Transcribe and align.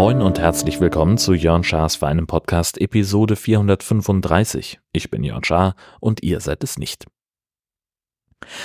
Moin 0.00 0.22
und 0.22 0.38
herzlich 0.38 0.80
willkommen 0.80 1.18
zu 1.18 1.34
Jörn 1.34 1.62
Schars 1.62 1.96
für 1.96 2.06
einen 2.06 2.26
Podcast 2.26 2.80
Episode 2.80 3.36
435. 3.36 4.80
Ich 4.92 5.10
bin 5.10 5.22
Jörn 5.22 5.44
Schaar 5.44 5.74
und 6.00 6.22
ihr 6.22 6.40
seid 6.40 6.64
es 6.64 6.78
nicht. 6.78 7.06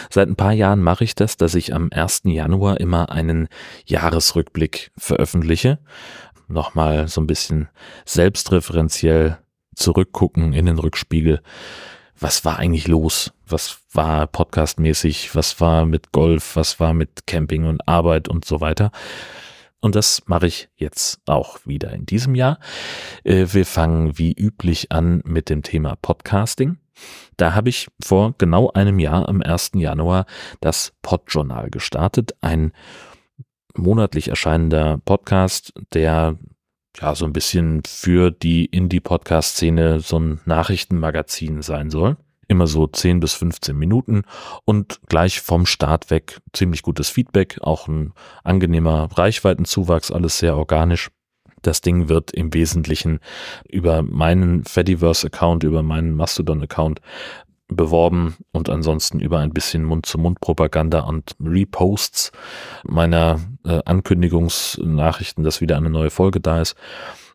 Seit 0.10 0.30
ein 0.30 0.38
paar 0.38 0.54
Jahren 0.54 0.82
mache 0.82 1.04
ich 1.04 1.14
das, 1.14 1.36
dass 1.36 1.54
ich 1.56 1.74
am 1.74 1.90
1. 1.92 2.22
Januar 2.24 2.80
immer 2.80 3.10
einen 3.10 3.50
Jahresrückblick 3.86 4.94
veröffentliche. 4.98 5.80
Nochmal 6.48 7.10
so 7.10 7.20
ein 7.20 7.28
bisschen 7.28 7.68
selbstreferenziell 8.06 9.38
zurückgucken 9.76 10.54
in 10.54 10.66
den 10.66 10.80
Rückspiegel. 10.80 11.42
Was 12.20 12.46
war 12.46 12.60
eigentlich 12.60 12.88
los? 12.88 13.34
Was 13.46 13.80
war 13.92 14.28
podcastmäßig? 14.28 15.36
Was 15.36 15.60
war 15.60 15.86
mit 15.86 16.12
Golf? 16.12 16.56
Was 16.56 16.80
war 16.80 16.94
mit 16.94 17.28
Camping 17.28 17.66
und 17.66 17.88
Arbeit 17.88 18.28
und 18.28 18.46
so 18.46 18.62
weiter? 18.62 18.92
Und 19.82 19.96
das 19.96 20.24
mache 20.26 20.48
ich 20.48 20.70
jetzt 20.78 21.20
auch 21.28 21.60
wieder 21.66 21.94
in 21.94 22.06
diesem 22.06 22.34
Jahr. 22.34 22.60
Äh, 23.24 23.48
wir 23.52 23.66
fangen 23.66 24.18
wie 24.18 24.34
üblich 24.34 24.92
an 24.92 25.22
mit 25.26 25.50
dem 25.50 25.62
Thema 25.62 25.96
Podcasting. 26.02 26.78
Da 27.38 27.54
habe 27.54 27.70
ich 27.70 27.88
vor 28.02 28.34
genau 28.38 28.72
einem 28.72 29.00
Jahr 29.00 29.28
am 29.28 29.42
1. 29.42 29.72
Januar 29.76 30.26
das 30.62 30.94
Podjournal 31.02 31.70
gestartet, 31.70 32.36
ein 32.42 32.72
monatlich 33.76 34.30
erscheinender 34.30 35.00
Podcast, 35.06 35.74
der 35.94 36.40
ja 37.02 37.16
so 37.16 37.26
ein 37.26 37.34
bisschen 37.34 37.84
für 37.88 38.32
die 38.32 38.66
Indie-Podcast-Szene 38.66 40.00
so 40.00 40.20
ein 40.20 40.40
Nachrichtenmagazin 40.46 41.62
sein 41.62 41.90
soll 41.90 42.18
immer 42.48 42.68
so 42.68 42.88
10 42.88 43.20
bis 43.20 43.34
15 43.34 43.78
Minuten 43.78 44.24
und 44.66 45.00
gleich 45.08 45.42
vom 45.42 45.66
Start 45.66 46.12
weg 46.12 46.42
ziemlich 46.54 46.82
gutes 46.84 47.10
Feedback, 47.10 47.58
auch 47.62 47.88
ein 47.88 48.14
angenehmer 48.44 49.10
Reichweitenzuwachs, 49.12 50.12
alles 50.12 50.38
sehr 50.38 50.56
organisch. 50.58 51.10
Das 51.62 51.82
Ding 51.82 52.10
wird 52.10 52.32
im 52.32 52.54
Wesentlichen 52.54 53.20
über 53.68 54.04
meinen 54.04 54.64
Fediverse-Account, 54.66 55.64
über 55.64 55.82
meinen 55.82 56.16
Mastodon-Account 56.16 57.02
beworben 57.68 58.36
und 58.52 58.70
ansonsten 58.70 59.20
über 59.20 59.40
ein 59.40 59.52
bisschen 59.52 59.84
Mund-zu-Mund-Propaganda 59.84 61.00
und 61.02 61.36
Reposts 61.44 62.32
meiner 62.84 63.40
äh, 63.66 63.82
Ankündigungsnachrichten, 63.86 65.44
dass 65.44 65.62
wieder 65.62 65.78
eine 65.78 65.90
neue 65.90 66.12
Folge 66.12 66.40
da 66.40 66.62
ist. 66.62 66.76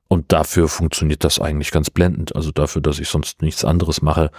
Und 0.09 0.33
dafür 0.33 0.69
funktioniert 0.69 1.23
das 1.23 1.39
eigentlich 1.39 1.71
ganz 1.71 1.89
blendend. 1.89 2.35
Also 2.35 2.51
dafür, 2.51 2.83
dass 2.83 2.99
ich 2.99 3.09
sonst 3.09 3.43
nichts 3.43 3.65
anderes 3.65 4.03
mache, 4.03 4.31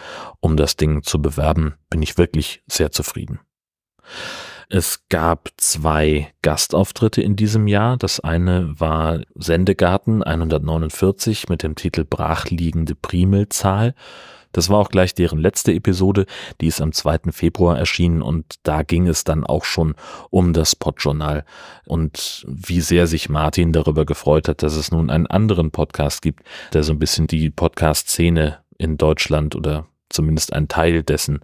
um 0.42 0.58
das 0.58 0.76
Ding 0.76 1.04
zu 1.04 1.22
bewerben, 1.22 1.76
bin 1.90 2.02
ich 2.02 2.18
wirklich 2.18 2.62
sehr 2.68 2.92
zufrieden. 2.92 3.40
Es 4.74 5.04
gab 5.10 5.50
zwei 5.58 6.34
Gastauftritte 6.42 7.22
in 7.22 7.36
diesem 7.36 7.68
Jahr. 7.68 7.98
Das 7.98 8.22
eine 8.22 8.80
war 8.80 9.20
Sendegarten 9.36 10.24
149 10.24 11.50
mit 11.50 11.64
dem 11.64 11.76
Titel 11.76 12.06
Brachliegende 12.06 12.96
Primelzahl. 12.96 13.96
Das 14.52 14.70
war 14.70 14.80
auch 14.80 14.90
gleich 14.90 15.14
deren 15.14 15.40
letzte 15.40 15.74
Episode, 15.74 16.26
die 16.60 16.68
ist 16.68 16.82
am 16.82 16.92
2. 16.92 17.32
Februar 17.32 17.78
erschienen 17.78 18.22
und 18.22 18.56
da 18.64 18.84
ging 18.84 19.08
es 19.08 19.24
dann 19.24 19.44
auch 19.44 19.66
schon 19.66 19.96
um 20.30 20.54
das 20.54 20.76
Podjournal 20.76 21.46
und 21.86 22.46
wie 22.48 22.82
sehr 22.82 23.08
sich 23.08 23.30
Martin 23.30 23.72
darüber 23.72 24.06
gefreut 24.06 24.48
hat, 24.48 24.64
dass 24.64 24.76
es 24.76 24.92
nun 24.92 25.10
einen 25.10 25.28
anderen 25.28 25.72
Podcast 25.72 26.22
gibt, 26.22 26.44
der 26.74 26.84
so 26.84 26.92
ein 26.92 27.00
bisschen 27.00 27.28
die 27.28 27.50
Podcast-Szene 27.50 28.60
in 28.78 28.98
Deutschland 28.98 29.56
oder 29.56 29.88
zumindest 30.10 30.54
einen 30.54 30.68
Teil 30.68 31.04
dessen 31.04 31.40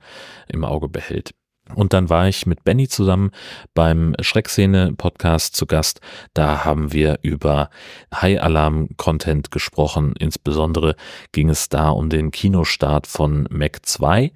im 0.47 0.63
Auge 0.63 0.89
behält. 0.89 1.33
Und 1.75 1.93
dann 1.93 2.09
war 2.09 2.27
ich 2.27 2.45
mit 2.45 2.63
Benny 2.63 2.87
zusammen 2.87 3.31
beim 3.73 4.15
Schreckszene-Podcast 4.19 5.55
zu 5.55 5.65
Gast. 5.65 6.01
Da 6.33 6.65
haben 6.65 6.93
wir 6.93 7.19
über 7.21 7.69
High-Alarm-Content 8.13 9.51
gesprochen. 9.51 10.13
Insbesondere 10.19 10.95
ging 11.31 11.49
es 11.49 11.69
da 11.69 11.89
um 11.89 12.09
den 12.09 12.31
Kinostart 12.31 13.07
von 13.07 13.47
Mac 13.51 13.85
2 13.85 14.31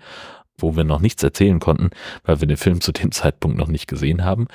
wo 0.62 0.76
wir 0.76 0.84
noch 0.84 1.00
nichts 1.00 1.24
erzählen 1.24 1.60
konnten, 1.60 1.90
weil 2.24 2.40
wir 2.40 2.48
den 2.48 2.58
Film 2.58 2.82
zu 2.82 2.92
dem 2.92 3.12
Zeitpunkt 3.12 3.58
noch 3.58 3.68
nicht 3.68 3.88
gesehen 3.88 4.24
haben, 4.24 4.48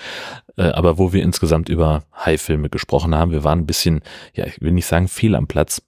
äh, 0.57 0.69
aber 0.69 0.99
wo 0.99 1.13
wir 1.13 1.23
insgesamt 1.23 1.69
über 1.69 2.05
High-Filme 2.25 2.71
gesprochen 2.71 3.15
haben. 3.15 3.33
Wir 3.33 3.43
waren 3.43 3.61
ein 3.61 3.67
bisschen, 3.67 4.03
ja, 4.33 4.47
ich 4.47 4.61
will 4.61 4.73
nicht 4.73 4.87
sagen 4.87 5.09
fehl 5.09 5.35
am 5.35 5.49
Platz, 5.49 5.83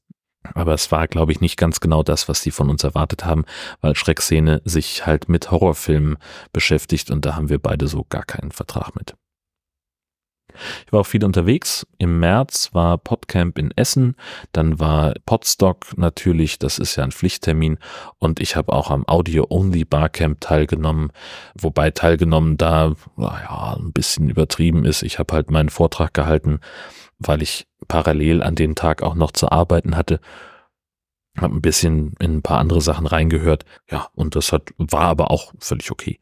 aber 0.54 0.74
es 0.74 0.90
war, 0.92 1.08
glaube 1.08 1.32
ich, 1.32 1.40
nicht 1.40 1.56
ganz 1.56 1.80
genau 1.80 2.02
das, 2.02 2.28
was 2.28 2.42
die 2.42 2.50
von 2.50 2.70
uns 2.70 2.84
erwartet 2.84 3.24
haben, 3.24 3.44
weil 3.80 3.96
Schreckszene 3.96 4.62
sich 4.64 5.06
halt 5.06 5.28
mit 5.28 5.50
Horrorfilmen 5.50 6.16
beschäftigt 6.52 7.10
und 7.10 7.24
da 7.24 7.36
haben 7.36 7.48
wir 7.48 7.58
beide 7.58 7.88
so 7.88 8.04
gar 8.08 8.24
keinen 8.24 8.52
Vertrag 8.52 8.94
mit. 8.94 9.14
Ich 10.86 10.92
war 10.92 11.00
auch 11.00 11.06
viel 11.06 11.24
unterwegs. 11.24 11.86
Im 11.98 12.18
März 12.20 12.70
war 12.72 12.98
Podcamp 12.98 13.58
in 13.58 13.70
Essen, 13.76 14.16
dann 14.52 14.80
war 14.80 15.14
Podstock 15.24 15.96
natürlich, 15.96 16.58
das 16.58 16.78
ist 16.78 16.96
ja 16.96 17.04
ein 17.04 17.12
Pflichttermin 17.12 17.78
und 18.18 18.40
ich 18.40 18.56
habe 18.56 18.72
auch 18.72 18.90
am 18.90 19.06
Audio-Only 19.06 19.84
Barcamp 19.84 20.40
teilgenommen, 20.40 21.12
wobei 21.54 21.90
teilgenommen 21.90 22.56
da 22.56 22.94
ja, 23.16 23.76
ein 23.78 23.92
bisschen 23.92 24.30
übertrieben 24.30 24.84
ist. 24.84 25.02
Ich 25.02 25.18
habe 25.18 25.34
halt 25.34 25.50
meinen 25.50 25.68
Vortrag 25.68 26.14
gehalten, 26.14 26.60
weil 27.18 27.42
ich 27.42 27.66
parallel 27.88 28.42
an 28.42 28.54
dem 28.54 28.74
Tag 28.74 29.02
auch 29.02 29.14
noch 29.14 29.32
zu 29.32 29.50
arbeiten 29.50 29.96
hatte 29.96 30.20
habe 31.42 31.54
ein 31.54 31.62
bisschen 31.62 32.14
in 32.18 32.38
ein 32.38 32.42
paar 32.42 32.58
andere 32.58 32.80
Sachen 32.80 33.06
reingehört. 33.06 33.64
Ja, 33.90 34.08
und 34.14 34.36
das 34.36 34.52
hat, 34.52 34.72
war 34.76 35.02
aber 35.02 35.30
auch 35.30 35.52
völlig 35.58 35.90
okay. 35.90 36.18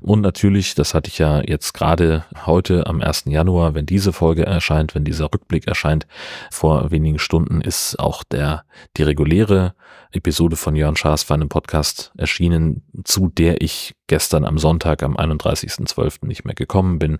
Und 0.00 0.20
natürlich, 0.20 0.74
das 0.74 0.94
hatte 0.94 1.08
ich 1.08 1.18
ja 1.18 1.42
jetzt 1.42 1.72
gerade 1.74 2.24
heute 2.46 2.86
am 2.86 3.00
1. 3.00 3.24
Januar, 3.26 3.74
wenn 3.74 3.86
diese 3.86 4.12
Folge 4.12 4.46
erscheint, 4.46 4.94
wenn 4.94 5.04
dieser 5.04 5.32
Rückblick 5.32 5.66
erscheint, 5.66 6.06
vor 6.50 6.90
wenigen 6.90 7.18
Stunden 7.18 7.60
ist 7.60 7.98
auch 7.98 8.24
der, 8.24 8.64
die 8.96 9.02
reguläre 9.02 9.74
Episode 10.12 10.56
von 10.56 10.76
Jörn 10.76 10.96
Schaas 10.96 11.22
für 11.22 11.34
einen 11.34 11.48
Podcast 11.48 12.12
erschienen, 12.16 12.82
zu 13.04 13.28
der 13.28 13.60
ich 13.60 13.94
gestern 14.06 14.44
am 14.44 14.58
Sonntag, 14.58 15.02
am 15.02 15.16
31.12. 15.16 16.26
nicht 16.26 16.44
mehr 16.44 16.54
gekommen 16.54 16.98
bin. 16.98 17.18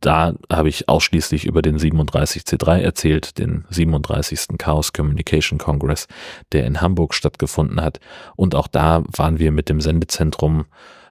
Da 0.00 0.34
habe 0.50 0.68
ich 0.68 0.88
ausschließlich 0.88 1.44
über 1.44 1.62
den 1.62 1.78
37C3 1.78 2.78
erzählt, 2.80 3.38
den 3.38 3.64
37. 3.70 4.58
Chaos 4.58 4.92
Communication 4.92 5.58
Congress, 5.58 6.06
der 6.52 6.66
in 6.66 6.80
Hamburg 6.80 7.14
stattgefunden 7.14 7.80
hat. 7.80 8.00
Und 8.36 8.54
auch 8.54 8.68
da 8.68 9.02
waren 9.08 9.38
wir 9.38 9.52
mit 9.52 9.68
dem 9.68 9.80
Sendezentrum 9.80 10.66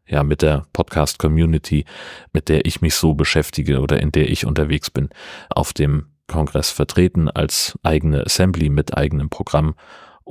ja, 0.07 0.23
mit 0.23 0.41
der 0.41 0.65
Podcast-Community, 0.73 1.85
mit 2.33 2.49
der 2.49 2.65
ich 2.65 2.81
mich 2.81 2.95
so 2.95 3.13
beschäftige 3.13 3.79
oder 3.79 3.99
in 3.99 4.11
der 4.11 4.29
ich 4.29 4.45
unterwegs 4.45 4.89
bin, 4.89 5.09
auf 5.49 5.73
dem 5.73 6.07
Kongress 6.27 6.69
vertreten 6.69 7.29
als 7.29 7.77
eigene 7.83 8.25
Assembly 8.25 8.69
mit 8.69 8.97
eigenem 8.97 9.29
Programm 9.29 9.75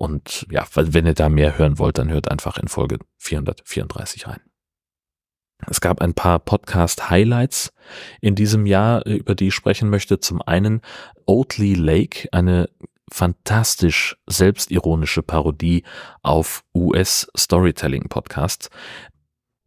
und 0.00 0.46
ja, 0.50 0.66
wenn 0.72 1.04
ihr 1.04 1.12
da 1.12 1.28
mehr 1.28 1.58
hören 1.58 1.78
wollt, 1.78 1.98
dann 1.98 2.08
hört 2.08 2.30
einfach 2.30 2.56
in 2.56 2.68
Folge 2.68 3.00
434 3.18 4.28
rein. 4.28 4.40
Es 5.68 5.82
gab 5.82 6.00
ein 6.00 6.14
paar 6.14 6.38
Podcast-Highlights 6.38 7.74
in 8.22 8.34
diesem 8.34 8.64
Jahr, 8.64 9.04
über 9.04 9.34
die 9.34 9.48
ich 9.48 9.54
sprechen 9.54 9.90
möchte. 9.90 10.18
Zum 10.18 10.40
einen 10.40 10.80
Oatly 11.26 11.74
Lake, 11.74 12.30
eine 12.32 12.70
fantastisch 13.12 14.16
selbstironische 14.26 15.22
Parodie 15.22 15.84
auf 16.22 16.64
US-Storytelling-Podcasts. 16.74 18.70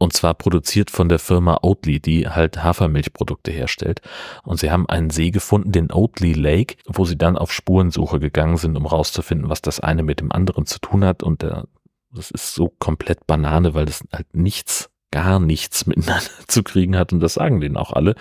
Und 0.03 0.11
zwar 0.11 0.33
produziert 0.33 0.91
von 0.91 1.07
der 1.07 1.17
Firma 1.17 1.59
Oatly, 1.61 2.01
die 2.01 2.27
halt 2.27 2.61
Hafermilchprodukte 2.61 3.51
herstellt. 3.51 4.01
Und 4.43 4.59
sie 4.59 4.69
haben 4.69 4.89
einen 4.89 5.09
See 5.11 5.31
gefunden, 5.31 5.71
den 5.71 5.93
Oatly 5.93 6.33
Lake, 6.33 6.75
wo 6.87 7.05
sie 7.05 7.17
dann 7.17 7.37
auf 7.37 7.53
Spurensuche 7.53 8.19
gegangen 8.19 8.57
sind, 8.57 8.75
um 8.75 8.85
rauszufinden, 8.85 9.49
was 9.49 9.61
das 9.61 9.79
eine 9.79 10.03
mit 10.03 10.19
dem 10.19 10.33
anderen 10.33 10.65
zu 10.65 10.79
tun 10.79 11.05
hat. 11.05 11.23
Und 11.23 11.41
der, 11.41 11.69
das 12.11 12.31
ist 12.31 12.53
so 12.53 12.67
komplett 12.79 13.25
Banane, 13.27 13.75
weil 13.75 13.85
das 13.85 14.03
halt 14.11 14.27
nichts 14.35 14.89
gar 15.13 15.39
nichts 15.39 15.85
miteinander 15.85 16.23
zu 16.47 16.63
kriegen 16.63 16.97
hat 16.97 17.13
und 17.13 17.19
das 17.19 17.35
sagen 17.35 17.61
denen 17.61 17.77
auch 17.77 17.93
alle. 17.93 18.15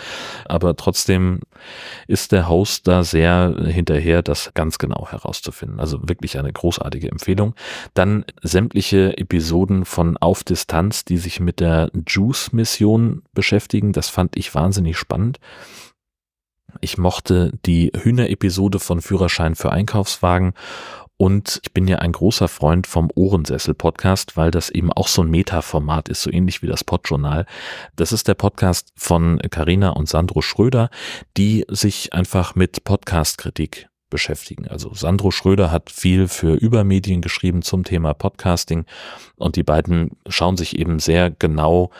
Aber 0.45 0.77
trotzdem 0.77 1.41
ist 2.07 2.33
der 2.33 2.49
Host 2.49 2.87
da 2.87 3.03
sehr 3.03 3.57
hinterher, 3.67 4.23
das 4.23 4.53
ganz 4.55 4.79
genau 4.79 5.09
herauszufinden. 5.11 5.81
Also 5.81 6.07
wirklich 6.07 6.39
eine 6.39 6.53
großartige 6.53 7.11
Empfehlung. 7.11 7.55
Dann 7.95 8.25
sämtliche 8.43 9.17
Episoden 9.17 9.87
von 9.87 10.19
Auf 10.19 10.45
Distanz, 10.45 11.05
die 11.05 11.17
sich 11.17 11.41
mit 11.41 11.61
der 11.61 11.91
Juice-Mission 12.07 13.23
beschäftigen. 13.33 13.93
Das 13.93 14.11
fand 14.11 14.37
ich 14.37 14.55
wahnsinnig 14.55 14.99
spannend. 14.99 15.41
Ich 16.81 16.99
mochte 16.99 17.53
die 17.65 17.93
Hühner-Episode 17.95 18.79
von 18.79 19.01
Führerschein 19.01 19.55
für 19.55 19.73
Einkaufswagen 19.73 20.55
und 21.17 21.61
ich 21.63 21.73
bin 21.73 21.87
ja 21.87 21.99
ein 21.99 22.11
großer 22.11 22.49
Freund 22.49 22.89
vom 22.89 23.09
Ohrensessel-Podcast, 23.15 24.37
weil 24.37 24.51
das 24.51 24.71
eben 24.71 24.93
auch 24.93 25.07
so 25.07 25.23
ein 25.23 25.31
Meta-Format 25.31 26.09
ist, 26.09 26.23
so 26.23 26.33
ähnlich 26.33 26.63
wie 26.63 26.67
das 26.67 26.83
Podjournal. 26.83 27.47
Das 27.95 28.11
ist 28.11 28.27
der 28.27 28.35
Podcast 28.35 28.93
von 28.97 29.39
Carina 29.51 29.91
und 29.91 30.09
Sandro 30.09 30.43
Schröder, 30.43 30.91
die 31.37 31.65
sich 31.69 32.13
einfach 32.13 32.57
mit 32.57 32.83
Podcast-Kritik 32.83 33.89
beschäftigen. 34.11 34.67
Also 34.67 34.93
Sandro 34.95 35.31
Schröder 35.31 35.71
hat 35.71 35.91
viel 35.91 36.27
für 36.27 36.55
Übermedien 36.55 37.21
geschrieben 37.21 37.63
zum 37.63 37.85
Thema 37.85 38.15
Podcasting 38.15 38.85
und 39.37 39.55
die 39.55 39.63
beiden 39.63 40.17
schauen 40.29 40.57
sich 40.57 40.77
eben 40.77 40.99
sehr 40.99 41.31
genau 41.31 41.91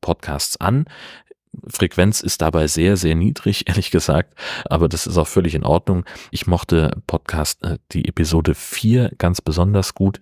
Podcasts 0.00 0.60
an. 0.60 0.86
Frequenz 1.68 2.20
ist 2.20 2.42
dabei 2.42 2.66
sehr, 2.68 2.96
sehr 2.96 3.14
niedrig, 3.14 3.64
ehrlich 3.68 3.90
gesagt, 3.90 4.34
aber 4.66 4.88
das 4.88 5.06
ist 5.06 5.18
auch 5.18 5.28
völlig 5.28 5.54
in 5.54 5.64
Ordnung. 5.64 6.04
Ich 6.30 6.46
mochte 6.46 6.90
Podcast, 7.06 7.62
äh, 7.64 7.78
die 7.92 8.08
Episode 8.08 8.54
4 8.54 9.12
ganz 9.18 9.40
besonders 9.40 9.94
gut. 9.94 10.20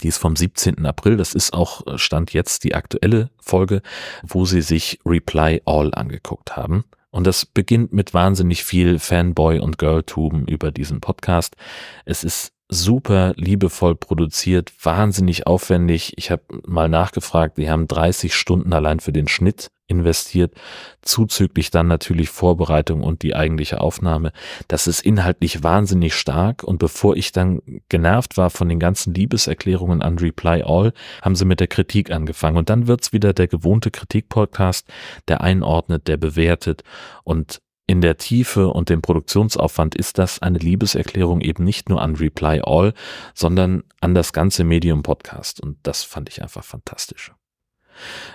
Die 0.00 0.08
ist 0.08 0.18
vom 0.18 0.34
17. 0.34 0.86
April. 0.86 1.16
Das 1.16 1.34
ist 1.34 1.52
auch 1.52 1.86
äh, 1.86 1.98
Stand 1.98 2.32
jetzt 2.32 2.64
die 2.64 2.74
aktuelle 2.74 3.30
Folge, 3.40 3.82
wo 4.22 4.44
sie 4.44 4.62
sich 4.62 4.98
Reply 5.04 5.60
All 5.66 5.94
angeguckt 5.94 6.56
haben. 6.56 6.84
Und 7.10 7.26
das 7.26 7.44
beginnt 7.44 7.92
mit 7.92 8.14
wahnsinnig 8.14 8.64
viel 8.64 8.98
Fanboy 8.98 9.58
und 9.58 9.78
Girltum 9.78 10.46
über 10.46 10.70
diesen 10.70 11.00
Podcast. 11.00 11.56
Es 12.04 12.22
ist 12.24 12.52
super 12.70 13.34
liebevoll 13.36 13.96
produziert, 13.96 14.72
wahnsinnig 14.82 15.46
aufwendig. 15.46 16.14
Ich 16.16 16.30
habe 16.30 16.42
mal 16.66 16.88
nachgefragt, 16.88 17.58
die 17.58 17.68
haben 17.68 17.88
30 17.88 18.34
Stunden 18.34 18.72
allein 18.72 19.00
für 19.00 19.12
den 19.12 19.28
Schnitt 19.28 19.70
investiert, 19.88 20.54
zuzüglich 21.02 21.70
dann 21.70 21.88
natürlich 21.88 22.30
Vorbereitung 22.30 23.02
und 23.02 23.22
die 23.22 23.34
eigentliche 23.34 23.80
Aufnahme. 23.80 24.32
Das 24.68 24.86
ist 24.86 25.00
inhaltlich 25.00 25.64
wahnsinnig 25.64 26.14
stark 26.14 26.62
und 26.62 26.78
bevor 26.78 27.16
ich 27.16 27.32
dann 27.32 27.60
genervt 27.88 28.36
war 28.36 28.50
von 28.50 28.68
den 28.68 28.78
ganzen 28.78 29.12
Liebeserklärungen 29.12 30.00
an 30.00 30.18
Reply 30.18 30.62
All, 30.62 30.92
haben 31.22 31.34
sie 31.34 31.44
mit 31.44 31.58
der 31.58 31.66
Kritik 31.66 32.12
angefangen 32.12 32.56
und 32.56 32.70
dann 32.70 32.86
wird's 32.86 33.12
wieder 33.12 33.32
der 33.32 33.48
gewohnte 33.48 33.90
Kritikpodcast, 33.90 34.86
der 35.26 35.40
einordnet, 35.40 36.06
der 36.06 36.16
bewertet 36.16 36.84
und 37.24 37.60
in 37.90 38.00
der 38.00 38.18
Tiefe 38.18 38.68
und 38.68 38.88
dem 38.88 39.02
Produktionsaufwand 39.02 39.96
ist 39.96 40.16
das 40.18 40.40
eine 40.40 40.58
Liebeserklärung 40.58 41.40
eben 41.40 41.64
nicht 41.64 41.88
nur 41.88 42.00
an 42.00 42.14
Reply 42.14 42.60
All, 42.62 42.94
sondern 43.34 43.82
an 44.00 44.14
das 44.14 44.32
ganze 44.32 44.62
Medium 44.62 45.02
Podcast. 45.02 45.60
Und 45.60 45.76
das 45.82 46.04
fand 46.04 46.28
ich 46.28 46.40
einfach 46.40 46.62
fantastisch. 46.62 47.32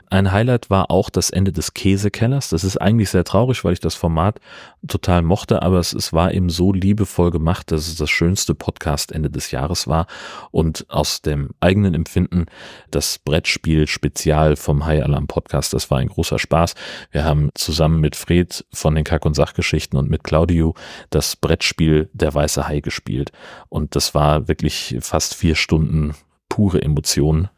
Ein 0.09 0.31
Highlight 0.31 0.69
war 0.69 0.91
auch 0.91 1.09
das 1.09 1.29
Ende 1.29 1.51
des 1.51 1.73
Käsekellers. 1.73 2.49
Das 2.49 2.63
ist 2.63 2.77
eigentlich 2.77 3.09
sehr 3.09 3.23
traurig, 3.23 3.63
weil 3.63 3.73
ich 3.73 3.79
das 3.79 3.95
Format 3.95 4.39
total 4.87 5.21
mochte, 5.21 5.61
aber 5.61 5.79
es, 5.79 5.93
es 5.93 6.13
war 6.13 6.33
eben 6.33 6.49
so 6.49 6.71
liebevoll 6.71 7.31
gemacht, 7.31 7.71
dass 7.71 7.87
es 7.87 7.95
das 7.95 8.09
schönste 8.09 8.55
Podcast-Ende 8.55 9.29
des 9.29 9.51
Jahres 9.51 9.87
war 9.87 10.07
und 10.51 10.85
aus 10.89 11.21
dem 11.21 11.49
eigenen 11.59 11.93
Empfinden 11.93 12.45
das 12.91 13.17
Brettspiel 13.19 13.87
Spezial 13.87 14.55
vom 14.55 14.85
High 14.85 15.03
Alarm 15.03 15.27
Podcast, 15.27 15.73
das 15.73 15.89
war 15.89 15.99
ein 15.99 16.07
großer 16.07 16.39
Spaß. 16.39 16.75
Wir 17.11 17.23
haben 17.23 17.49
zusammen 17.55 17.99
mit 17.99 18.15
Fred 18.15 18.65
von 18.73 18.95
den 18.95 19.03
Kack- 19.03 19.25
und 19.25 19.35
Sachgeschichten 19.35 19.97
und 19.97 20.09
mit 20.09 20.23
Claudio 20.23 20.75
das 21.09 21.35
Brettspiel 21.35 22.09
Der 22.13 22.33
Weiße 22.33 22.67
Hai 22.67 22.79
gespielt 22.79 23.31
und 23.69 23.95
das 23.95 24.13
war 24.13 24.47
wirklich 24.47 24.97
fast 25.01 25.33
vier 25.33 25.55
Stunden 25.55 26.15
pure 26.49 26.81
Emotionen. 26.81 27.49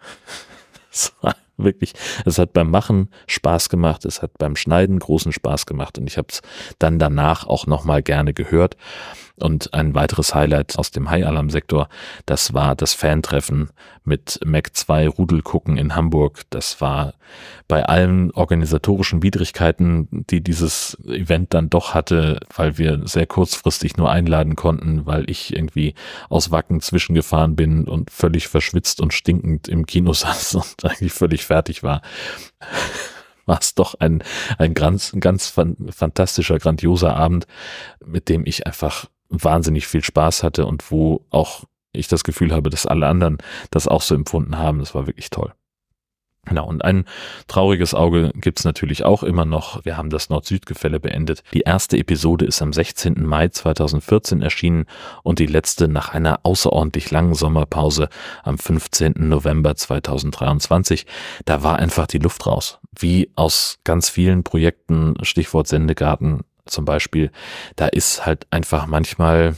Es 0.91 1.13
war 1.21 1.35
wirklich, 1.57 1.93
es 2.25 2.37
hat 2.39 2.53
beim 2.53 2.69
Machen 2.69 3.09
Spaß 3.27 3.69
gemacht, 3.69 4.05
es 4.05 4.21
hat 4.21 4.37
beim 4.37 4.55
Schneiden 4.55 4.99
großen 4.99 5.31
Spaß 5.31 5.65
gemacht 5.65 5.97
und 5.97 6.07
ich 6.07 6.17
habe 6.17 6.27
es 6.29 6.41
dann 6.79 6.99
danach 6.99 7.45
auch 7.47 7.67
nochmal 7.67 8.03
gerne 8.03 8.33
gehört. 8.33 8.77
Und 9.39 9.73
ein 9.73 9.93
weiteres 9.93 10.33
Highlight 10.33 10.79
aus 10.79 10.91
dem 10.91 11.09
High-Alarm-Sektor, 11.09 11.89
das 12.25 12.53
war 12.53 12.75
das 12.75 12.93
Fantreffen 12.93 13.69
mit 14.03 14.39
Mac 14.43 14.75
2 14.75 15.07
Rudelgucken 15.09 15.77
in 15.77 15.95
Hamburg. 15.95 16.41
Das 16.49 16.81
war 16.81 17.13
bei 17.67 17.85
allen 17.85 18.31
organisatorischen 18.31 19.21
Widrigkeiten, 19.21 20.07
die 20.11 20.41
dieses 20.41 20.97
Event 21.05 21.53
dann 21.53 21.69
doch 21.69 21.93
hatte, 21.93 22.39
weil 22.55 22.77
wir 22.77 23.05
sehr 23.05 23.27
kurzfristig 23.27 23.97
nur 23.97 24.09
einladen 24.09 24.55
konnten, 24.55 25.05
weil 25.05 25.29
ich 25.29 25.55
irgendwie 25.55 25.93
aus 26.29 26.49
Wacken 26.49 26.81
zwischengefahren 26.81 27.55
bin 27.55 27.85
und 27.85 28.09
völlig 28.09 28.47
verschwitzt 28.47 29.01
und 29.01 29.13
stinkend 29.13 29.67
im 29.67 29.85
Kino 29.85 30.13
saß 30.13 30.55
und 30.55 30.85
eigentlich 30.85 31.13
völlig 31.13 31.45
fertig 31.45 31.83
war 31.83 32.01
war 33.47 33.59
es 33.61 33.73
doch 33.73 33.95
ein, 33.95 34.23
ein 34.57 34.73
ganz, 34.73 35.13
ganz 35.19 35.47
fantastischer, 35.47 36.59
grandioser 36.59 37.15
Abend, 37.15 37.47
mit 38.05 38.29
dem 38.29 38.45
ich 38.45 38.67
einfach 38.67 39.05
wahnsinnig 39.29 39.87
viel 39.87 40.03
Spaß 40.03 40.43
hatte 40.43 40.65
und 40.65 40.91
wo 40.91 41.25
auch 41.29 41.65
ich 41.93 42.07
das 42.07 42.23
Gefühl 42.23 42.53
habe, 42.53 42.69
dass 42.69 42.85
alle 42.85 43.07
anderen 43.07 43.37
das 43.71 43.87
auch 43.87 44.01
so 44.01 44.15
empfunden 44.15 44.57
haben. 44.57 44.79
Das 44.79 44.95
war 44.95 45.07
wirklich 45.07 45.29
toll. 45.29 45.53
Genau, 46.47 46.65
und 46.65 46.83
ein 46.85 47.03
trauriges 47.47 47.93
Auge 47.93 48.31
gibt's 48.35 48.63
natürlich 48.63 49.03
auch 49.03 49.23
immer 49.23 49.43
noch. 49.43 49.83
Wir 49.83 49.97
haben 49.97 50.09
das 50.09 50.29
Nord-Süd-Gefälle 50.29 51.01
beendet. 51.01 51.43
Die 51.53 51.61
erste 51.61 51.97
Episode 51.97 52.45
ist 52.45 52.61
am 52.61 52.71
16. 52.71 53.25
Mai 53.25 53.49
2014 53.49 54.41
erschienen 54.41 54.85
und 55.23 55.39
die 55.39 55.45
letzte 55.45 55.89
nach 55.89 56.13
einer 56.13 56.39
außerordentlich 56.43 57.11
langen 57.11 57.33
Sommerpause 57.33 58.07
am 58.43 58.57
15. 58.57 59.15
November 59.17 59.75
2023. 59.75 61.05
Da 61.43 61.63
war 61.63 61.79
einfach 61.79 62.07
die 62.07 62.19
Luft 62.19 62.47
raus. 62.47 62.79
Wie 62.97 63.29
aus 63.35 63.79
ganz 63.83 64.09
vielen 64.09 64.43
Projekten, 64.43 65.15
Stichwort 65.23 65.67
Sendegarten 65.67 66.45
zum 66.67 66.85
Beispiel, 66.85 67.31
da 67.75 67.87
ist 67.87 68.25
halt 68.25 68.47
einfach 68.51 68.85
manchmal 68.87 69.55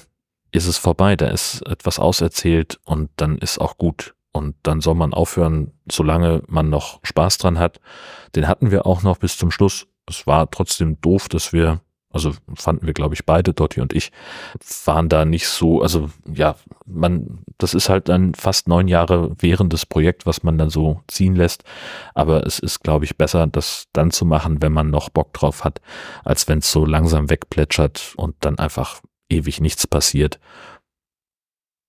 ist 0.52 0.68
es 0.68 0.78
vorbei, 0.78 1.16
da 1.16 1.28
ist 1.28 1.62
etwas 1.68 2.00
auserzählt 2.00 2.80
und 2.84 3.10
dann 3.18 3.38
ist 3.38 3.60
auch 3.60 3.78
gut. 3.78 4.16
Und 4.32 4.56
dann 4.64 4.82
soll 4.82 4.96
man 4.96 5.14
aufhören, 5.14 5.72
solange 5.92 6.44
man 6.48 6.70
noch 6.70 7.00
Spaß 7.04 7.40
dran 7.40 7.60
hat. 7.60 7.80
Den 8.36 8.48
hatten 8.48 8.72
wir 8.72 8.86
auch 8.86 9.04
noch 9.04 9.18
bis 9.18 9.38
zum 9.38 9.52
Schluss. 9.52 9.88
Es 10.08 10.28
war 10.28 10.50
trotzdem 10.50 11.02
doof, 11.02 11.30
dass 11.30 11.52
wir, 11.52 11.82
also 12.12 12.34
fanden 12.56 12.88
wir, 12.88 12.94
glaube 12.94 13.14
ich, 13.14 13.26
beide, 13.26 13.54
Dotti 13.54 13.82
und 13.82 13.94
ich, 13.94 14.12
waren 14.86 15.10
da 15.10 15.26
nicht 15.26 15.48
so, 15.48 15.82
also 15.82 16.10
ja, 16.32 16.56
man, 16.86 17.44
das 17.60 17.74
ist 17.74 17.90
halt 17.90 18.10
ein 18.10 18.34
fast 18.34 18.68
neun 18.68 18.88
Jahre 18.88 19.36
währendes 19.40 19.86
Projekt, 19.86 20.26
was 20.26 20.42
man 20.42 20.58
dann 20.58 20.70
so 20.72 21.02
ziehen 21.08 21.36
lässt. 21.36 21.64
Aber 22.16 22.46
es 22.48 22.58
ist, 22.60 22.82
glaube 22.82 23.06
ich, 23.06 23.18
besser, 23.18 23.46
das 23.48 23.86
dann 23.94 24.10
zu 24.10 24.26
machen, 24.26 24.62
wenn 24.62 24.74
man 24.74 24.90
noch 24.90 25.10
Bock 25.10 25.34
drauf 25.34 25.64
hat, 25.64 25.82
als 26.24 26.48
wenn 26.48 26.60
es 26.60 26.72
so 26.72 26.86
langsam 26.86 27.30
wegplätschert 27.30 28.14
und 28.18 28.36
dann 28.40 28.58
einfach 28.58 29.02
ewig 29.30 29.62
nichts 29.62 29.86
passiert. 29.86 30.40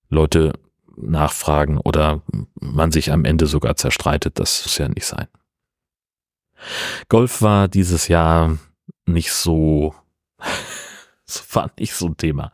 Leute 0.09 0.53
nachfragen 0.97 1.77
oder 1.77 2.21
man 2.59 2.91
sich 2.91 3.11
am 3.11 3.25
Ende 3.25 3.47
sogar 3.47 3.75
zerstreitet. 3.75 4.39
Das 4.39 4.63
muss 4.63 4.77
ja 4.77 4.87
nicht 4.87 5.05
sein. 5.05 5.27
Golf 7.09 7.41
war 7.41 7.67
dieses 7.67 8.07
Jahr 8.07 8.57
nicht 9.05 9.31
so, 9.31 9.95
war 11.55 11.71
nicht 11.79 11.93
so 11.93 12.07
ein 12.07 12.17
Thema. 12.17 12.51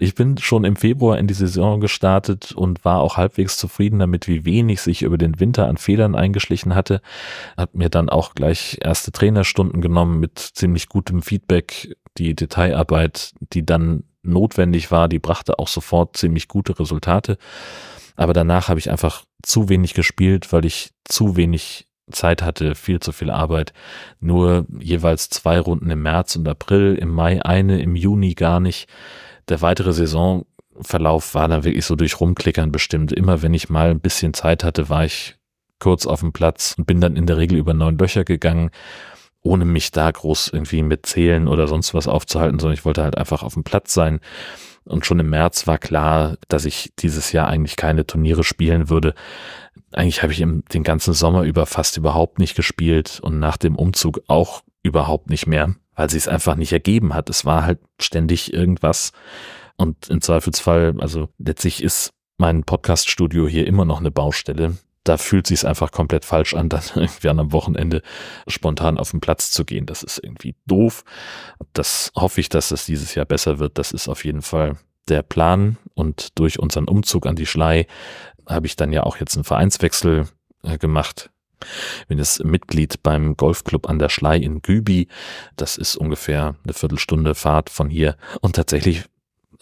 Ich 0.00 0.14
bin 0.14 0.38
schon 0.38 0.64
im 0.64 0.76
Februar 0.76 1.18
in 1.18 1.26
die 1.26 1.34
Saison 1.34 1.80
gestartet 1.80 2.52
und 2.52 2.84
war 2.84 3.00
auch 3.00 3.16
halbwegs 3.16 3.56
zufrieden 3.56 3.98
damit, 3.98 4.28
wie 4.28 4.44
wenig 4.44 4.80
sich 4.80 5.02
über 5.02 5.18
den 5.18 5.40
Winter 5.40 5.66
an 5.68 5.76
Federn 5.76 6.14
eingeschlichen 6.14 6.74
hatte. 6.74 7.00
Hat 7.56 7.74
mir 7.74 7.90
dann 7.90 8.08
auch 8.08 8.34
gleich 8.34 8.78
erste 8.80 9.12
Trainerstunden 9.12 9.80
genommen 9.80 10.20
mit 10.20 10.38
ziemlich 10.38 10.88
gutem 10.88 11.22
Feedback. 11.22 11.96
Die 12.18 12.34
Detailarbeit, 12.34 13.34
die 13.40 13.64
dann 13.64 14.04
notwendig 14.22 14.90
war, 14.90 15.08
die 15.08 15.18
brachte 15.18 15.58
auch 15.58 15.68
sofort 15.68 16.16
ziemlich 16.16 16.48
gute 16.48 16.78
Resultate. 16.78 17.38
Aber 18.16 18.32
danach 18.32 18.68
habe 18.68 18.80
ich 18.80 18.90
einfach 18.90 19.24
zu 19.42 19.68
wenig 19.68 19.94
gespielt, 19.94 20.52
weil 20.52 20.64
ich 20.64 20.92
zu 21.04 21.36
wenig 21.36 21.85
Zeit 22.10 22.42
hatte, 22.42 22.74
viel 22.74 23.00
zu 23.00 23.12
viel 23.12 23.30
Arbeit. 23.30 23.72
Nur 24.20 24.66
jeweils 24.78 25.28
zwei 25.28 25.58
Runden 25.58 25.90
im 25.90 26.02
März 26.02 26.36
und 26.36 26.48
April, 26.48 26.94
im 26.94 27.10
Mai 27.10 27.44
eine, 27.44 27.80
im 27.80 27.96
Juni 27.96 28.34
gar 28.34 28.60
nicht. 28.60 28.88
Der 29.48 29.60
weitere 29.60 29.92
Saisonverlauf 29.92 31.34
war 31.34 31.48
dann 31.48 31.64
wirklich 31.64 31.84
so 31.84 31.96
durch 31.96 32.20
Rumklickern 32.20 32.72
bestimmt. 32.72 33.12
Immer 33.12 33.42
wenn 33.42 33.54
ich 33.54 33.68
mal 33.68 33.90
ein 33.90 34.00
bisschen 34.00 34.34
Zeit 34.34 34.64
hatte, 34.64 34.88
war 34.88 35.04
ich 35.04 35.36
kurz 35.78 36.06
auf 36.06 36.20
dem 36.20 36.32
Platz 36.32 36.74
und 36.78 36.86
bin 36.86 37.00
dann 37.00 37.16
in 37.16 37.26
der 37.26 37.36
Regel 37.36 37.58
über 37.58 37.74
neun 37.74 37.98
Löcher 37.98 38.24
gegangen 38.24 38.70
ohne 39.46 39.64
mich 39.64 39.92
da 39.92 40.10
groß 40.10 40.48
irgendwie 40.52 40.82
mit 40.82 41.06
Zählen 41.06 41.48
oder 41.48 41.68
sonst 41.68 41.94
was 41.94 42.08
aufzuhalten, 42.08 42.58
sondern 42.58 42.74
ich 42.74 42.84
wollte 42.84 43.02
halt 43.02 43.16
einfach 43.16 43.42
auf 43.42 43.54
dem 43.54 43.64
Platz 43.64 43.94
sein. 43.94 44.20
Und 44.84 45.06
schon 45.06 45.18
im 45.18 45.30
März 45.30 45.66
war 45.66 45.78
klar, 45.78 46.36
dass 46.48 46.64
ich 46.64 46.92
dieses 46.98 47.32
Jahr 47.32 47.48
eigentlich 47.48 47.76
keine 47.76 48.06
Turniere 48.06 48.44
spielen 48.44 48.90
würde. 48.90 49.14
Eigentlich 49.92 50.22
habe 50.22 50.32
ich 50.32 50.40
im, 50.40 50.64
den 50.72 50.82
ganzen 50.82 51.14
Sommer 51.14 51.42
über 51.42 51.66
fast 51.66 51.96
überhaupt 51.96 52.38
nicht 52.38 52.56
gespielt 52.56 53.20
und 53.22 53.38
nach 53.38 53.56
dem 53.56 53.76
Umzug 53.76 54.20
auch 54.28 54.62
überhaupt 54.82 55.30
nicht 55.30 55.46
mehr, 55.46 55.74
weil 55.94 56.10
sie 56.10 56.18
es 56.18 56.28
einfach 56.28 56.56
nicht 56.56 56.72
ergeben 56.72 57.14
hat. 57.14 57.30
Es 57.30 57.44
war 57.44 57.64
halt 57.64 57.80
ständig 58.00 58.52
irgendwas. 58.52 59.12
Und 59.76 60.08
im 60.08 60.20
Zweifelsfall, 60.20 60.94
also 61.00 61.28
letztlich 61.38 61.82
ist 61.82 62.10
mein 62.38 62.64
Podcaststudio 62.64 63.48
hier 63.48 63.66
immer 63.66 63.84
noch 63.84 64.00
eine 64.00 64.10
Baustelle 64.10 64.76
da 65.08 65.16
fühlt 65.16 65.46
sich 65.46 65.66
einfach 65.66 65.92
komplett 65.92 66.24
falsch 66.24 66.54
an, 66.54 66.68
dann 66.68 66.82
irgendwie 66.94 67.28
an 67.28 67.40
einem 67.40 67.52
Wochenende 67.52 68.02
spontan 68.46 68.98
auf 68.98 69.10
den 69.10 69.20
Platz 69.20 69.50
zu 69.50 69.64
gehen. 69.64 69.86
Das 69.86 70.02
ist 70.02 70.18
irgendwie 70.22 70.54
doof. 70.66 71.04
Das 71.72 72.12
hoffe 72.14 72.40
ich, 72.40 72.48
dass 72.48 72.70
es 72.70 72.86
dieses 72.86 73.14
Jahr 73.14 73.26
besser 73.26 73.58
wird. 73.58 73.78
Das 73.78 73.92
ist 73.92 74.08
auf 74.08 74.24
jeden 74.24 74.42
Fall 74.42 74.76
der 75.08 75.22
Plan. 75.22 75.78
Und 75.96 76.38
durch 76.38 76.58
unseren 76.60 76.86
Umzug 76.86 77.26
an 77.26 77.36
die 77.36 77.46
Schlei 77.46 77.86
habe 78.46 78.66
ich 78.66 78.76
dann 78.76 78.92
ja 78.92 79.02
auch 79.02 79.16
jetzt 79.16 79.34
einen 79.34 79.44
Vereinswechsel 79.44 80.28
äh, 80.62 80.78
gemacht. 80.78 81.30
Bin 82.06 82.18
jetzt 82.18 82.44
Mitglied 82.44 83.02
beim 83.02 83.36
Golfclub 83.36 83.88
an 83.88 83.98
der 83.98 84.10
Schlei 84.10 84.36
in 84.36 84.60
Gübi. 84.60 85.08
Das 85.56 85.78
ist 85.78 85.96
ungefähr 85.96 86.54
eine 86.62 86.74
Viertelstunde 86.74 87.34
Fahrt 87.34 87.70
von 87.70 87.88
hier. 87.88 88.16
Und 88.42 88.56
tatsächlich 88.56 89.04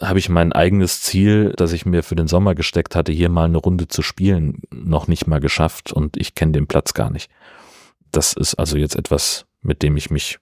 habe 0.01 0.19
ich 0.19 0.27
mein 0.27 0.51
eigenes 0.51 1.01
Ziel, 1.01 1.53
das 1.55 1.71
ich 1.71 1.85
mir 1.85 2.03
für 2.03 2.17
den 2.17 2.27
Sommer 2.27 2.53
gesteckt 2.53 2.95
hatte, 2.95 3.13
hier 3.13 3.29
mal 3.29 3.45
eine 3.45 3.57
Runde 3.57 3.87
zu 3.87 4.01
spielen, 4.01 4.61
noch 4.71 5.07
nicht 5.07 5.25
mal 5.25 5.39
geschafft 5.39 5.93
und 5.93 6.17
ich 6.17 6.35
kenne 6.35 6.51
den 6.51 6.67
Platz 6.67 6.93
gar 6.93 7.09
nicht. 7.09 7.31
Das 8.11 8.33
ist 8.33 8.55
also 8.55 8.75
jetzt 8.77 8.97
etwas, 8.97 9.45
mit 9.61 9.83
dem 9.83 9.95
ich 9.95 10.09
mich 10.09 10.39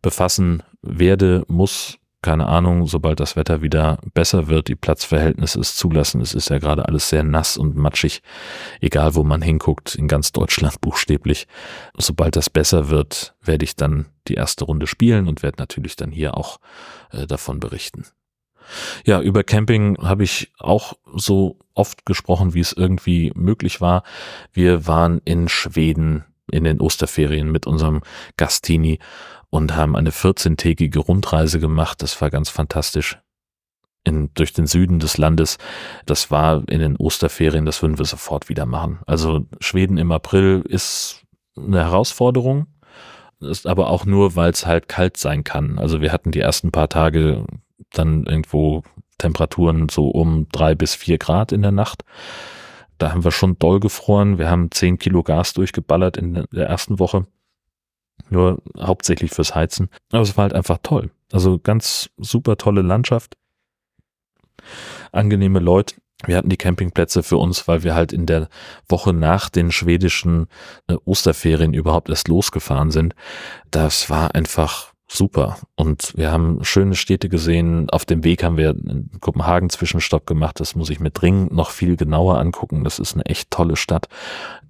befassen 0.00 0.62
werde, 0.80 1.44
muss, 1.46 1.98
keine 2.22 2.46
Ahnung, 2.46 2.86
sobald 2.86 3.20
das 3.20 3.36
Wetter 3.36 3.62
wieder 3.62 3.98
besser 4.14 4.48
wird, 4.48 4.68
die 4.68 4.74
Platzverhältnisse 4.74 5.60
es 5.60 5.76
zulassen. 5.76 6.20
Es 6.20 6.34
ist 6.34 6.48
ja 6.48 6.58
gerade 6.58 6.86
alles 6.86 7.08
sehr 7.08 7.22
nass 7.22 7.56
und 7.56 7.76
matschig, 7.76 8.22
egal 8.80 9.14
wo 9.14 9.22
man 9.22 9.42
hinguckt, 9.42 9.94
in 9.94 10.08
ganz 10.08 10.32
Deutschland 10.32 10.80
buchstäblich. 10.80 11.46
Sobald 11.96 12.36
das 12.36 12.50
besser 12.50 12.88
wird, 12.88 13.34
werde 13.42 13.64
ich 13.64 13.76
dann 13.76 14.06
die 14.28 14.34
erste 14.34 14.64
Runde 14.64 14.86
spielen 14.86 15.28
und 15.28 15.42
werde 15.42 15.58
natürlich 15.58 15.94
dann 15.96 16.10
hier 16.10 16.36
auch 16.36 16.58
äh, 17.12 17.26
davon 17.26 17.60
berichten. 17.60 18.06
Ja, 19.04 19.20
über 19.20 19.44
Camping 19.44 19.96
habe 20.02 20.24
ich 20.24 20.52
auch 20.58 20.94
so 21.14 21.58
oft 21.74 22.04
gesprochen, 22.06 22.54
wie 22.54 22.60
es 22.60 22.72
irgendwie 22.72 23.30
möglich 23.36 23.80
war. 23.80 24.02
Wir 24.52 24.88
waren 24.88 25.20
in 25.24 25.48
Schweden 25.48 26.24
in 26.50 26.64
den 26.64 26.80
Osterferien 26.80 27.50
mit 27.50 27.66
unserem 27.66 28.02
Gastini 28.36 28.98
und 29.50 29.76
haben 29.76 29.96
eine 29.96 30.10
14-tägige 30.10 30.98
Rundreise 30.98 31.60
gemacht. 31.60 32.02
Das 32.02 32.20
war 32.20 32.30
ganz 32.30 32.50
fantastisch. 32.50 33.18
In, 34.04 34.30
durch 34.34 34.52
den 34.52 34.68
Süden 34.68 35.00
des 35.00 35.18
Landes. 35.18 35.58
Das 36.04 36.30
war 36.30 36.62
in 36.68 36.78
den 36.78 36.96
Osterferien, 36.96 37.64
das 37.66 37.82
würden 37.82 37.98
wir 37.98 38.04
sofort 38.04 38.48
wieder 38.48 38.64
machen. 38.64 39.00
Also 39.04 39.46
Schweden 39.58 39.98
im 39.98 40.12
April 40.12 40.62
ist 40.68 41.24
eine 41.56 41.80
Herausforderung, 41.80 42.68
ist 43.40 43.66
aber 43.66 43.90
auch 43.90 44.04
nur, 44.04 44.36
weil 44.36 44.50
es 44.52 44.64
halt 44.64 44.88
kalt 44.88 45.16
sein 45.16 45.42
kann. 45.42 45.80
Also 45.80 46.00
wir 46.02 46.12
hatten 46.12 46.30
die 46.30 46.38
ersten 46.38 46.70
paar 46.70 46.88
Tage 46.88 47.44
dann 47.90 48.26
irgendwo 48.26 48.84
Temperaturen 49.18 49.88
so 49.88 50.08
um 50.08 50.46
drei 50.52 50.74
bis 50.76 50.94
vier 50.94 51.18
Grad 51.18 51.50
in 51.50 51.62
der 51.62 51.72
Nacht. 51.72 52.04
Da 52.98 53.12
haben 53.12 53.24
wir 53.24 53.32
schon 53.32 53.58
doll 53.58 53.80
gefroren. 53.80 54.38
Wir 54.38 54.50
haben 54.50 54.70
zehn 54.70 54.98
Kilo 54.98 55.22
Gas 55.22 55.52
durchgeballert 55.54 56.16
in 56.16 56.46
der 56.50 56.66
ersten 56.66 56.98
Woche. 56.98 57.26
Nur 58.30 58.62
hauptsächlich 58.78 59.30
fürs 59.30 59.54
Heizen. 59.54 59.88
Aber 60.10 60.22
es 60.22 60.36
war 60.36 60.42
halt 60.42 60.54
einfach 60.54 60.78
toll. 60.82 61.10
Also 61.32 61.58
ganz 61.58 62.10
super 62.16 62.56
tolle 62.56 62.82
Landschaft. 62.82 63.36
Angenehme 65.12 65.60
Leute. 65.60 65.96
Wir 66.24 66.38
hatten 66.38 66.48
die 66.48 66.56
Campingplätze 66.56 67.22
für 67.22 67.36
uns, 67.36 67.68
weil 67.68 67.82
wir 67.82 67.94
halt 67.94 68.12
in 68.12 68.26
der 68.26 68.48
Woche 68.88 69.12
nach 69.12 69.50
den 69.50 69.70
schwedischen 69.70 70.46
äh, 70.88 70.96
Osterferien 71.04 71.74
überhaupt 71.74 72.08
erst 72.08 72.28
losgefahren 72.28 72.90
sind. 72.90 73.14
Das 73.70 74.08
war 74.08 74.34
einfach 74.34 74.94
super. 75.06 75.58
Und 75.76 76.16
wir 76.16 76.32
haben 76.32 76.64
schöne 76.64 76.94
Städte 76.94 77.28
gesehen. 77.28 77.90
Auf 77.90 78.06
dem 78.06 78.24
Weg 78.24 78.42
haben 78.42 78.56
wir 78.56 78.70
in 78.70 79.10
Kopenhagen 79.20 79.70
Zwischenstopp 79.70 80.26
gemacht. 80.26 80.58
Das 80.58 80.74
muss 80.74 80.90
ich 80.90 81.00
mir 81.00 81.10
dringend 81.10 81.52
noch 81.52 81.70
viel 81.70 81.96
genauer 81.96 82.38
angucken. 82.38 82.82
Das 82.82 82.98
ist 82.98 83.14
eine 83.14 83.26
echt 83.26 83.50
tolle 83.50 83.76
Stadt. 83.76 84.08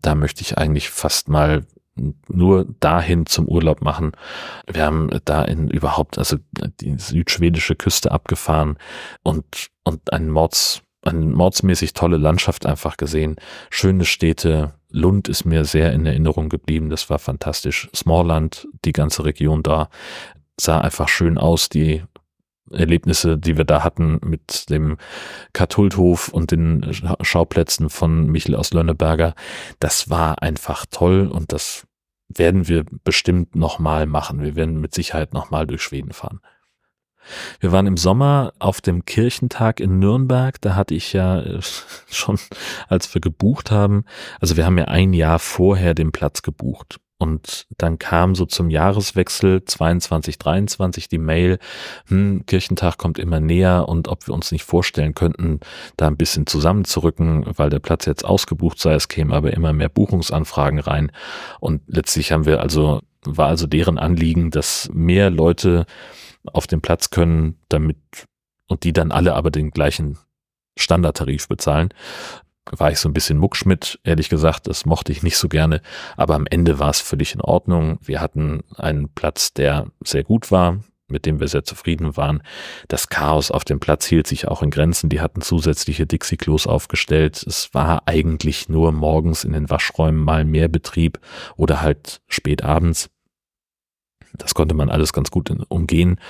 Da 0.02 0.14
möchte 0.14 0.42
ich 0.42 0.58
eigentlich 0.58 0.90
fast 0.90 1.28
mal 1.28 1.64
nur 2.28 2.66
dahin 2.80 3.26
zum 3.26 3.46
Urlaub 3.46 3.82
machen. 3.82 4.12
Wir 4.70 4.84
haben 4.84 5.10
da 5.24 5.42
in 5.42 5.68
überhaupt, 5.68 6.18
also 6.18 6.36
die 6.80 6.96
südschwedische 6.98 7.74
Küste 7.74 8.12
abgefahren 8.12 8.78
und, 9.22 9.68
und 9.84 10.12
ein 10.12 10.28
Mords, 10.28 10.82
eine 11.02 11.24
mordsmäßig 11.26 11.94
tolle 11.94 12.16
Landschaft 12.16 12.66
einfach 12.66 12.96
gesehen. 12.96 13.36
Schöne 13.70 14.04
Städte. 14.04 14.74
Lund 14.90 15.28
ist 15.28 15.44
mir 15.44 15.64
sehr 15.64 15.92
in 15.92 16.06
Erinnerung 16.06 16.48
geblieben. 16.48 16.90
Das 16.90 17.10
war 17.10 17.18
fantastisch. 17.18 17.88
Smallland, 17.94 18.66
die 18.84 18.92
ganze 18.92 19.24
Region 19.24 19.62
da 19.62 19.88
sah 20.58 20.80
einfach 20.80 21.08
schön 21.08 21.38
aus. 21.38 21.68
Die 21.68 22.02
Erlebnisse, 22.70 23.38
die 23.38 23.56
wir 23.56 23.64
da 23.64 23.84
hatten 23.84 24.18
mit 24.24 24.70
dem 24.70 24.96
Katulthof 25.52 26.28
und 26.28 26.50
den 26.50 26.86
Schauplätzen 27.20 27.90
von 27.90 28.26
Michel 28.26 28.54
aus 28.54 28.72
Lönneberger, 28.72 29.34
das 29.78 30.10
war 30.10 30.42
einfach 30.42 30.86
toll 30.90 31.28
und 31.28 31.52
das 31.52 31.86
werden 32.28 32.68
wir 32.68 32.84
bestimmt 33.04 33.54
nochmal 33.54 34.06
machen. 34.06 34.42
Wir 34.42 34.56
werden 34.56 34.80
mit 34.80 34.94
Sicherheit 34.94 35.32
nochmal 35.32 35.66
durch 35.66 35.82
Schweden 35.82 36.12
fahren. 36.12 36.40
Wir 37.60 37.72
waren 37.72 37.86
im 37.86 37.96
Sommer 37.96 38.52
auf 38.58 38.80
dem 38.80 39.04
Kirchentag 39.04 39.80
in 39.80 39.98
Nürnberg. 39.98 40.60
Da 40.60 40.74
hatte 40.74 40.94
ich 40.94 41.12
ja 41.12 41.40
äh, 41.40 41.60
schon, 42.08 42.38
als 42.88 43.12
wir 43.14 43.20
gebucht 43.20 43.70
haben, 43.70 44.04
also 44.40 44.56
wir 44.56 44.66
haben 44.66 44.78
ja 44.78 44.86
ein 44.86 45.12
Jahr 45.12 45.38
vorher 45.38 45.94
den 45.94 46.12
Platz 46.12 46.42
gebucht. 46.42 47.00
Und 47.18 47.66
dann 47.78 47.98
kam 47.98 48.34
so 48.34 48.44
zum 48.44 48.68
Jahreswechsel 48.68 49.64
22, 49.64 50.38
23 50.38 51.08
die 51.08 51.18
Mail, 51.18 51.58
hm, 52.08 52.44
Kirchentag 52.46 52.98
kommt 52.98 53.18
immer 53.18 53.40
näher 53.40 53.88
und 53.88 54.08
ob 54.08 54.26
wir 54.26 54.34
uns 54.34 54.52
nicht 54.52 54.64
vorstellen 54.64 55.14
könnten, 55.14 55.60
da 55.96 56.08
ein 56.08 56.18
bisschen 56.18 56.46
zusammenzurücken, 56.46 57.46
weil 57.56 57.70
der 57.70 57.78
Platz 57.78 58.04
jetzt 58.04 58.24
ausgebucht 58.24 58.78
sei. 58.78 58.94
Es 58.94 59.08
kämen 59.08 59.32
aber 59.32 59.54
immer 59.54 59.72
mehr 59.72 59.88
Buchungsanfragen 59.88 60.78
rein. 60.78 61.10
Und 61.58 61.82
letztlich 61.86 62.32
haben 62.32 62.44
wir 62.44 62.60
also, 62.60 63.00
war 63.24 63.48
also 63.48 63.66
deren 63.66 63.98
Anliegen, 63.98 64.50
dass 64.50 64.90
mehr 64.92 65.30
Leute 65.30 65.86
auf 66.52 66.66
den 66.66 66.82
Platz 66.82 67.08
können, 67.08 67.58
damit, 67.70 67.96
und 68.68 68.84
die 68.84 68.92
dann 68.92 69.10
alle 69.10 69.34
aber 69.34 69.50
den 69.50 69.70
gleichen 69.70 70.18
Standardtarif 70.78 71.48
bezahlen, 71.48 71.88
war 72.70 72.90
ich 72.90 72.98
so 72.98 73.08
ein 73.08 73.12
bisschen 73.12 73.38
muckschmidt, 73.38 73.98
ehrlich 74.04 74.28
gesagt, 74.28 74.66
das 74.66 74.86
mochte 74.86 75.12
ich 75.12 75.22
nicht 75.22 75.36
so 75.38 75.48
gerne, 75.48 75.80
aber 76.16 76.34
am 76.34 76.46
Ende 76.46 76.78
war 76.78 76.90
es 76.90 77.00
völlig 77.00 77.34
in 77.34 77.40
Ordnung. 77.40 77.98
Wir 78.02 78.20
hatten 78.20 78.62
einen 78.76 79.08
Platz, 79.08 79.52
der 79.52 79.86
sehr 80.04 80.24
gut 80.24 80.50
war, 80.50 80.80
mit 81.08 81.26
dem 81.26 81.38
wir 81.38 81.48
sehr 81.48 81.64
zufrieden 81.64 82.16
waren. 82.16 82.42
Das 82.88 83.08
Chaos 83.08 83.50
auf 83.50 83.64
dem 83.64 83.78
Platz 83.78 84.06
hielt 84.06 84.26
sich 84.26 84.48
auch 84.48 84.62
in 84.62 84.70
Grenzen. 84.70 85.08
Die 85.08 85.20
hatten 85.20 85.40
zusätzliche 85.40 86.06
Dixie-Klos 86.06 86.66
aufgestellt. 86.66 87.44
Es 87.46 87.72
war 87.74 88.02
eigentlich 88.06 88.68
nur 88.68 88.90
morgens 88.92 89.44
in 89.44 89.52
den 89.52 89.70
Waschräumen 89.70 90.22
mal 90.22 90.44
mehr 90.44 90.68
Betrieb 90.68 91.20
oder 91.56 91.80
halt 91.80 92.20
spät 92.26 92.64
abends. 92.64 93.08
Das 94.34 94.54
konnte 94.54 94.74
man 94.74 94.90
alles 94.90 95.12
ganz 95.12 95.30
gut 95.30 95.50
umgehen. 95.68 96.20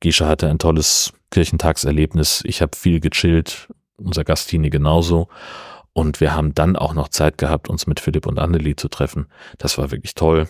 Gisha 0.00 0.26
hatte 0.26 0.48
ein 0.48 0.58
tolles 0.58 1.12
Kirchentagserlebnis. 1.30 2.42
Ich 2.44 2.62
habe 2.62 2.76
viel 2.76 3.00
gechillt, 3.00 3.68
unser 3.96 4.24
Gastini 4.24 4.70
genauso. 4.70 5.28
Und 5.96 6.20
wir 6.20 6.34
haben 6.34 6.52
dann 6.52 6.76
auch 6.76 6.92
noch 6.92 7.08
Zeit 7.08 7.38
gehabt, 7.38 7.70
uns 7.70 7.86
mit 7.86 8.00
Philipp 8.00 8.26
und 8.26 8.38
Annelie 8.38 8.76
zu 8.76 8.88
treffen. 8.88 9.28
Das 9.56 9.78
war 9.78 9.90
wirklich 9.90 10.14
toll. 10.14 10.46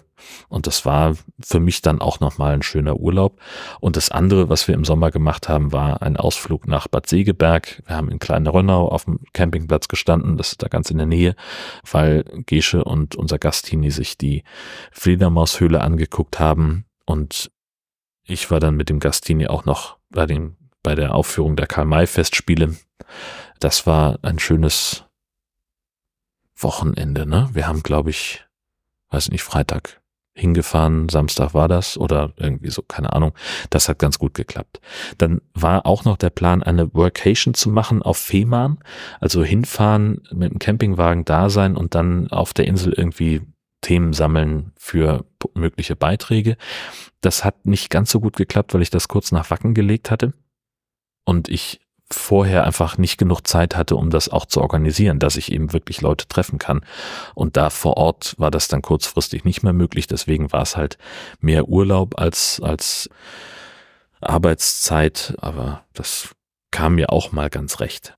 Und 0.49 0.67
das 0.67 0.85
war 0.85 1.15
für 1.41 1.61
mich 1.61 1.83
dann 1.83 2.01
auch 2.01 2.19
nochmal 2.19 2.55
ein 2.55 2.63
schöner 2.63 2.97
Urlaub. 2.97 3.39
Und 3.79 3.97
das 3.97 4.11
andere, 4.11 4.49
was 4.49 4.67
wir 4.67 4.75
im 4.75 4.85
Sommer 4.85 5.13
gemacht 5.13 5.49
haben, 5.49 5.73
war 5.73 6.03
ein 6.03 6.17
Ausflug 6.17 6.67
nach 6.67 6.89
Bad 6.89 7.09
Segeberg. 7.09 7.81
Wir 7.87 7.95
haben 7.95 8.09
in 8.09 8.19
Kleine 8.19 8.53
Rönnau 8.53 8.89
auf 8.89 9.05
dem 9.05 9.21
Campingplatz 9.35 9.87
gestanden. 9.87 10.37
Das 10.37 10.49
ist 10.49 10.65
da 10.65 10.67
ganz 10.67 10.91
in 10.91 10.99
der 10.99 11.07
Nähe, 11.07 11.37
weil 11.89 12.25
Gesche 12.47 12.83
und 12.83 13.15
unser 13.15 13.39
Gastini 13.39 13.93
sich 13.93 14.19
die 14.19 14.43
Fledermaushöhle 14.91 15.81
angeguckt 15.81 16.41
haben. 16.41 16.87
Und 17.05 17.53
ich 18.25 18.51
war 18.51 18.59
dann 18.59 18.75
mit 18.75 18.89
dem 18.89 18.99
Gastini 18.99 19.47
auch 19.47 19.65
noch 19.65 19.99
bei 20.11 20.27
dem 20.27 20.57
bei 20.83 20.97
der 20.97 21.15
Aufführung 21.15 21.55
der 21.55 21.67
Karl-May-Festspiele. 21.67 22.77
Das 23.61 23.87
war 23.87 24.19
ein 24.23 24.39
schönes 24.39 25.05
Wochenende, 26.57 27.27
ne? 27.27 27.49
Wir 27.53 27.67
haben, 27.67 27.83
glaube 27.83 28.11
ich, 28.11 28.45
weiß 29.11 29.31
nicht, 29.31 29.43
Freitag 29.43 30.01
hingefahren, 30.37 31.09
Samstag 31.09 31.55
war 31.55 31.67
das 31.67 31.97
oder 31.97 32.33
irgendwie 32.37 32.71
so, 32.71 32.83
keine 32.83 33.15
Ahnung. 33.15 33.33
Das 33.71 33.89
hat 33.89 33.99
ganz 33.99 34.19
gut 34.19 34.35
geklappt. 34.35 34.81
Dann 35.17 35.41
war 35.55 35.87
auch 35.87 36.05
noch 36.05 36.19
der 36.19 36.31
Plan, 36.31 36.63
eine 36.63 36.93
Workation 36.95 37.55
zu 37.55 37.71
machen 37.71 38.03
auf 38.03 38.19
Fehmarn, 38.19 38.79
also 39.19 39.43
hinfahren, 39.43 40.23
mit 40.33 40.53
dem 40.53 40.59
Campingwagen 40.59 41.25
da 41.25 41.49
sein 41.49 41.75
und 41.75 41.95
dann 41.95 42.31
auf 42.31 42.53
der 42.53 42.67
Insel 42.67 42.93
irgendwie 42.93 43.41
Themen 43.81 44.13
sammeln 44.13 44.73
für 44.77 45.25
mögliche 45.55 45.97
Beiträge. 45.97 46.57
Das 47.23 47.45
hat 47.45 47.65
nicht 47.65 47.89
ganz 47.89 48.11
so 48.11 48.21
gut 48.21 48.37
geklappt, 48.37 48.75
weil 48.75 48.83
ich 48.83 48.91
das 48.91 49.09
kurz 49.09 49.33
nach 49.33 49.51
Wacken 49.51 49.73
gelegt 49.73 50.11
hatte 50.11 50.35
und 51.25 51.49
ich 51.49 51.81
vorher 52.11 52.65
einfach 52.65 52.99
nicht 52.99 53.19
genug 53.19 53.47
Zeit 53.47 53.77
hatte, 53.77 53.97
um 53.97 54.11
das 54.11 54.29
auch 54.29 54.47
zu 54.47 54.61
organisieren, 54.61 55.19
dass 55.19 55.37
ich 55.37 55.51
eben 55.51 55.73
wirklich 55.73 56.01
Leute 56.01 56.29
treffen 56.29 56.59
kann. 56.59 56.83
Und 57.35 57.57
da 57.57 57.71
vor 57.71 57.97
Ort 57.97 58.35
war 58.39 58.51
das 58.51 58.69
dann 58.69 58.83
kurzfristig 58.83 59.45
nicht 59.45 59.63
mehr 59.63 59.73
möglich. 59.73 60.07
Deswegen 60.07 60.53
war 60.53 60.63
es 60.63 60.77
halt 60.77 60.99
mehr 61.41 61.69
Urlaub 61.69 62.19
als, 62.21 62.61
als 62.63 63.11
Arbeitszeit. 64.21 65.35
Aber 65.41 65.85
das 65.95 66.31
kam 66.71 66.95
mir 66.95 67.11
auch 67.11 67.33
mal 67.33 67.51
ganz 67.51 67.81
recht. 67.81 68.17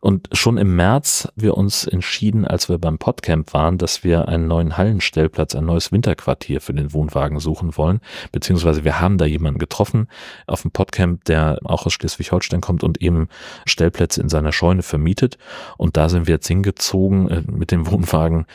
Und 0.00 0.28
schon 0.32 0.56
im 0.56 0.76
März 0.76 1.28
wir 1.36 1.56
uns 1.56 1.86
entschieden, 1.86 2.46
als 2.46 2.68
wir 2.68 2.78
beim 2.78 2.98
Podcamp 2.98 3.52
waren, 3.52 3.76
dass 3.76 4.02
wir 4.02 4.28
einen 4.28 4.46
neuen 4.46 4.78
Hallenstellplatz, 4.78 5.54
ein 5.54 5.66
neues 5.66 5.92
Winterquartier 5.92 6.60
für 6.60 6.72
den 6.72 6.92
Wohnwagen 6.94 7.38
suchen 7.38 7.76
wollen. 7.76 8.00
Beziehungsweise 8.32 8.84
wir 8.84 9.00
haben 9.00 9.18
da 9.18 9.26
jemanden 9.26 9.58
getroffen 9.58 10.08
auf 10.46 10.62
dem 10.62 10.70
Podcamp, 10.70 11.24
der 11.24 11.58
auch 11.64 11.84
aus 11.84 11.92
Schleswig-Holstein 11.92 12.62
kommt 12.62 12.82
und 12.82 13.02
eben 13.02 13.28
Stellplätze 13.66 14.22
in 14.22 14.30
seiner 14.30 14.52
Scheune 14.52 14.82
vermietet. 14.82 15.36
Und 15.76 15.98
da 15.98 16.08
sind 16.08 16.26
wir 16.26 16.36
jetzt 16.36 16.48
hingezogen 16.48 17.28
äh, 17.28 17.42
mit 17.46 17.70
dem 17.70 17.90
Wohnwagen 17.90 18.46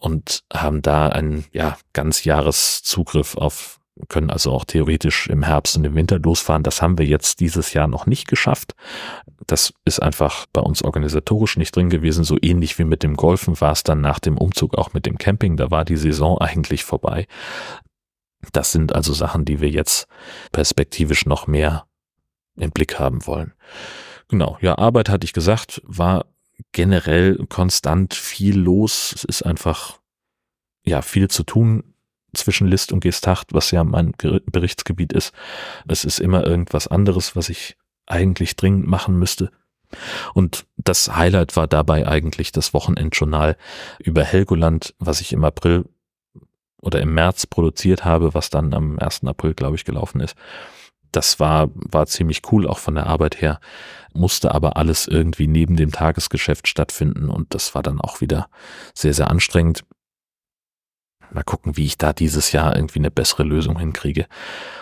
und 0.00 0.44
haben 0.52 0.82
da 0.82 1.08
einen, 1.08 1.44
ja, 1.52 1.78
ganz 1.94 2.24
Jahreszugriff 2.24 3.36
auf 3.36 3.79
können 4.08 4.30
also 4.30 4.52
auch 4.52 4.64
theoretisch 4.64 5.28
im 5.28 5.42
Herbst 5.42 5.76
und 5.76 5.84
im 5.84 5.94
Winter 5.94 6.18
losfahren. 6.18 6.62
Das 6.62 6.82
haben 6.82 6.98
wir 6.98 7.06
jetzt 7.06 7.40
dieses 7.40 7.72
Jahr 7.72 7.88
noch 7.88 8.06
nicht 8.06 8.28
geschafft. 8.28 8.74
Das 9.46 9.72
ist 9.84 10.00
einfach 10.00 10.46
bei 10.52 10.60
uns 10.60 10.82
organisatorisch 10.82 11.56
nicht 11.56 11.74
drin 11.74 11.90
gewesen. 11.90 12.24
So 12.24 12.36
ähnlich 12.40 12.78
wie 12.78 12.84
mit 12.84 13.02
dem 13.02 13.16
Golfen 13.16 13.60
war 13.60 13.72
es 13.72 13.82
dann 13.82 14.00
nach 14.00 14.18
dem 14.18 14.38
Umzug 14.38 14.76
auch 14.76 14.92
mit 14.92 15.06
dem 15.06 15.18
Camping. 15.18 15.56
Da 15.56 15.70
war 15.70 15.84
die 15.84 15.96
Saison 15.96 16.38
eigentlich 16.38 16.84
vorbei. 16.84 17.26
Das 18.52 18.72
sind 18.72 18.94
also 18.94 19.12
Sachen, 19.12 19.44
die 19.44 19.60
wir 19.60 19.70
jetzt 19.70 20.06
perspektivisch 20.52 21.26
noch 21.26 21.46
mehr 21.46 21.86
im 22.56 22.70
Blick 22.70 22.98
haben 22.98 23.26
wollen. 23.26 23.52
Genau, 24.28 24.58
ja, 24.60 24.78
Arbeit 24.78 25.08
hatte 25.08 25.24
ich 25.24 25.32
gesagt, 25.32 25.82
war 25.84 26.26
generell 26.72 27.44
konstant 27.48 28.14
viel 28.14 28.58
los. 28.58 29.12
Es 29.14 29.24
ist 29.24 29.42
einfach, 29.42 29.98
ja, 30.84 31.02
viel 31.02 31.28
zu 31.28 31.42
tun 31.42 31.90
zwischen 32.34 32.66
List 32.66 32.92
und 32.92 33.00
Gestacht, 33.00 33.52
was 33.52 33.70
ja 33.70 33.84
mein 33.84 34.12
Berichtsgebiet 34.12 35.12
ist. 35.12 35.32
Es 35.88 36.04
ist 36.04 36.20
immer 36.20 36.46
irgendwas 36.46 36.86
anderes, 36.86 37.36
was 37.36 37.48
ich 37.48 37.76
eigentlich 38.06 38.56
dringend 38.56 38.86
machen 38.86 39.18
müsste. 39.18 39.50
Und 40.34 40.66
das 40.76 41.16
Highlight 41.16 41.56
war 41.56 41.66
dabei 41.66 42.06
eigentlich 42.06 42.52
das 42.52 42.72
Wochenendjournal 42.74 43.56
über 43.98 44.22
Helgoland, 44.24 44.94
was 44.98 45.20
ich 45.20 45.32
im 45.32 45.44
April 45.44 45.84
oder 46.80 47.00
im 47.00 47.14
März 47.14 47.46
produziert 47.46 48.04
habe, 48.04 48.34
was 48.34 48.50
dann 48.50 48.72
am 48.72 48.98
1. 48.98 49.24
April, 49.24 49.54
glaube 49.54 49.76
ich, 49.76 49.84
gelaufen 49.84 50.20
ist. 50.20 50.36
Das 51.12 51.40
war, 51.40 51.70
war 51.74 52.06
ziemlich 52.06 52.42
cool, 52.52 52.68
auch 52.68 52.78
von 52.78 52.94
der 52.94 53.06
Arbeit 53.06 53.40
her, 53.42 53.60
musste 54.12 54.54
aber 54.54 54.76
alles 54.76 55.08
irgendwie 55.08 55.48
neben 55.48 55.76
dem 55.76 55.90
Tagesgeschäft 55.90 56.68
stattfinden 56.68 57.28
und 57.28 57.52
das 57.52 57.74
war 57.74 57.82
dann 57.82 58.00
auch 58.00 58.20
wieder 58.20 58.48
sehr, 58.94 59.12
sehr 59.12 59.28
anstrengend. 59.28 59.84
Mal 61.32 61.44
gucken, 61.44 61.76
wie 61.76 61.86
ich 61.86 61.98
da 61.98 62.12
dieses 62.12 62.52
Jahr 62.52 62.74
irgendwie 62.74 62.98
eine 62.98 63.10
bessere 63.10 63.44
Lösung 63.44 63.78
hinkriege, 63.78 64.26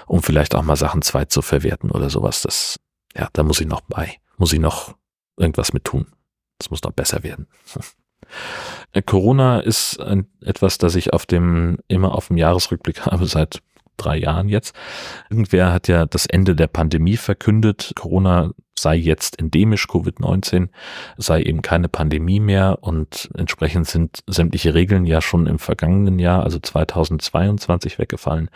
um 0.06 0.22
vielleicht 0.22 0.54
auch 0.54 0.62
mal 0.62 0.76
Sachen 0.76 1.02
zweit 1.02 1.30
zu 1.30 1.42
verwerten 1.42 1.90
oder 1.90 2.10
sowas. 2.10 2.42
Das, 2.42 2.78
ja, 3.14 3.28
da 3.32 3.42
muss 3.42 3.60
ich 3.60 3.66
noch 3.66 3.82
bei, 3.82 4.16
muss 4.36 4.52
ich 4.52 4.60
noch 4.60 4.94
irgendwas 5.36 5.72
mit 5.72 5.84
tun. 5.84 6.06
Das 6.58 6.70
muss 6.70 6.82
noch 6.82 6.92
besser 6.92 7.22
werden. 7.22 7.46
Corona 9.06 9.60
ist 9.60 10.00
ein, 10.00 10.26
etwas, 10.40 10.78
das 10.78 10.94
ich 10.94 11.12
auf 11.12 11.26
dem, 11.26 11.78
immer 11.88 12.14
auf 12.14 12.28
dem 12.28 12.36
Jahresrückblick 12.36 13.00
habe 13.06 13.26
seit 13.26 13.62
drei 13.98 14.18
Jahren 14.18 14.48
jetzt. 14.48 14.74
Irgendwer 15.28 15.72
hat 15.72 15.88
ja 15.88 16.06
das 16.06 16.26
Ende 16.26 16.56
der 16.56 16.68
Pandemie 16.68 17.16
verkündet. 17.16 17.92
Corona 17.94 18.52
sei 18.78 18.96
jetzt 18.96 19.38
endemisch, 19.38 19.86
Covid-19 19.86 20.68
sei 21.16 21.42
eben 21.42 21.62
keine 21.62 21.88
Pandemie 21.88 22.40
mehr 22.40 22.78
und 22.80 23.28
entsprechend 23.34 23.88
sind 23.88 24.20
sämtliche 24.26 24.74
Regeln 24.74 25.04
ja 25.04 25.20
schon 25.20 25.46
im 25.46 25.58
vergangenen 25.58 26.18
Jahr, 26.18 26.44
also 26.44 26.58
2022 26.58 27.98
weggefallen. 27.98 28.50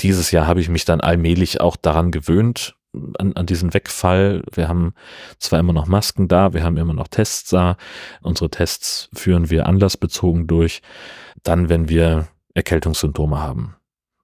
Dieses 0.00 0.30
Jahr 0.30 0.46
habe 0.46 0.60
ich 0.60 0.68
mich 0.68 0.84
dann 0.84 1.00
allmählich 1.00 1.60
auch 1.60 1.76
daran 1.76 2.10
gewöhnt, 2.10 2.76
an, 3.18 3.34
an 3.34 3.46
diesen 3.46 3.74
Wegfall. 3.74 4.42
Wir 4.52 4.68
haben 4.68 4.94
zwar 5.38 5.60
immer 5.60 5.72
noch 5.72 5.86
Masken 5.86 6.28
da, 6.28 6.54
wir 6.54 6.62
haben 6.62 6.76
immer 6.76 6.94
noch 6.94 7.08
Tests 7.08 7.50
da. 7.50 7.76
Unsere 8.22 8.50
Tests 8.50 9.10
führen 9.14 9.50
wir 9.50 9.66
anlassbezogen 9.66 10.46
durch. 10.46 10.82
Dann, 11.42 11.68
wenn 11.68 11.88
wir 11.88 12.28
Erkältungssymptome 12.54 13.38
haben 13.38 13.76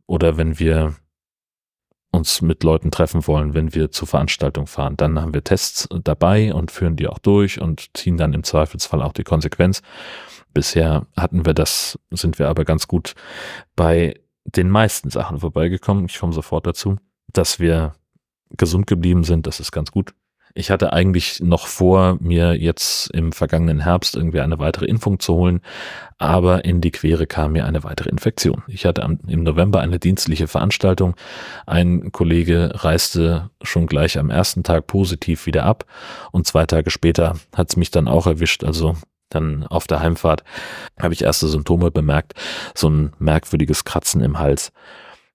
oder 0.06 0.37
wenn 0.37 0.58
wir 0.58 0.94
uns 2.11 2.42
mit 2.42 2.62
Leuten 2.62 2.90
treffen 2.90 3.26
wollen, 3.26 3.54
wenn 3.54 3.75
wir 3.75 3.90
zur 3.90 4.06
Veranstaltung 4.06 4.66
fahren, 4.66 4.96
dann 4.96 5.20
haben 5.20 5.34
wir 5.34 5.42
Tests 5.42 5.88
dabei 6.04 6.54
und 6.54 6.70
führen 6.70 6.96
die 6.96 7.08
auch 7.08 7.18
durch 7.18 7.61
und 7.61 7.90
ziehen 7.96 8.16
dann 8.16 8.32
im 8.34 8.44
Zweifelsfall 8.44 9.02
auch 9.02 9.12
die 9.12 9.25
Konsequenz. 9.25 9.82
Bisher 10.52 11.06
hatten 11.16 11.44
wir 11.44 11.54
das, 11.54 11.99
sind 12.11 12.38
wir 12.38 12.49
aber 12.49 12.64
ganz 12.64 12.87
gut 12.87 13.14
bei 13.75 14.20
den 14.44 14.70
meisten 14.70 15.11
Sachen 15.11 15.40
vorbeigekommen. 15.40 16.06
Ich 16.06 16.18
komme 16.18 16.32
sofort 16.32 16.66
dazu, 16.66 16.96
dass 17.32 17.58
wir 17.58 17.94
gesund 18.50 18.87
geblieben 18.87 19.25
sind. 19.25 19.46
Das 19.46 19.58
ist 19.58 19.73
ganz 19.73 19.90
gut. 19.90 20.14
Ich 20.56 20.70
hatte 20.70 20.92
eigentlich 20.92 21.40
noch 21.40 21.66
vor, 21.66 22.16
mir 22.20 22.54
jetzt 22.54 23.11
im 23.11 23.32
vergangenen 23.32 23.80
Herbst 23.80 24.14
irgendwie 24.14 24.40
eine 24.40 24.61
weitere 24.61 24.84
Impfung 24.84 25.18
zu 25.18 25.34
holen, 25.34 25.61
aber 26.16 26.64
in 26.64 26.80
die 26.80 26.92
Quere 26.92 27.26
kam 27.26 27.52
mir 27.52 27.66
eine 27.66 27.82
weitere 27.82 28.08
Infektion. 28.08 28.62
Ich 28.68 28.87
hatte 28.87 29.02
im 29.26 29.42
November 29.42 29.81
eine 29.81 29.98
dienstliche 29.98 30.46
Veranstaltung. 30.46 31.16
Ein 31.66 32.12
Kollege 32.12 32.70
reiste 32.72 33.50
schon 33.62 33.88
gleich 33.88 34.16
am 34.16 34.31
ersten 34.31 34.62
Tag 34.62 34.87
positiv 34.87 35.46
wieder 35.46 35.64
ab 35.64 35.87
und 36.31 36.46
zwei 36.46 36.66
Tage 36.66 36.92
später 36.92 37.37
hat 37.57 37.70
es 37.70 37.76
mich 37.76 37.90
dann 37.90 38.07
auch 38.07 38.28
erwischt. 38.28 38.62
Also 38.62 38.96
dann 39.31 39.66
auf 39.66 39.88
der 39.88 39.98
Heimfahrt 39.98 40.44
habe 41.00 41.14
ich 41.14 41.22
erste 41.22 41.48
Symptome 41.48 41.90
bemerkt, 41.90 42.35
so 42.76 42.88
ein 42.88 43.12
merkwürdiges 43.18 43.85
Kratzen 43.85 44.20
im 44.20 44.38
Hals, 44.38 44.70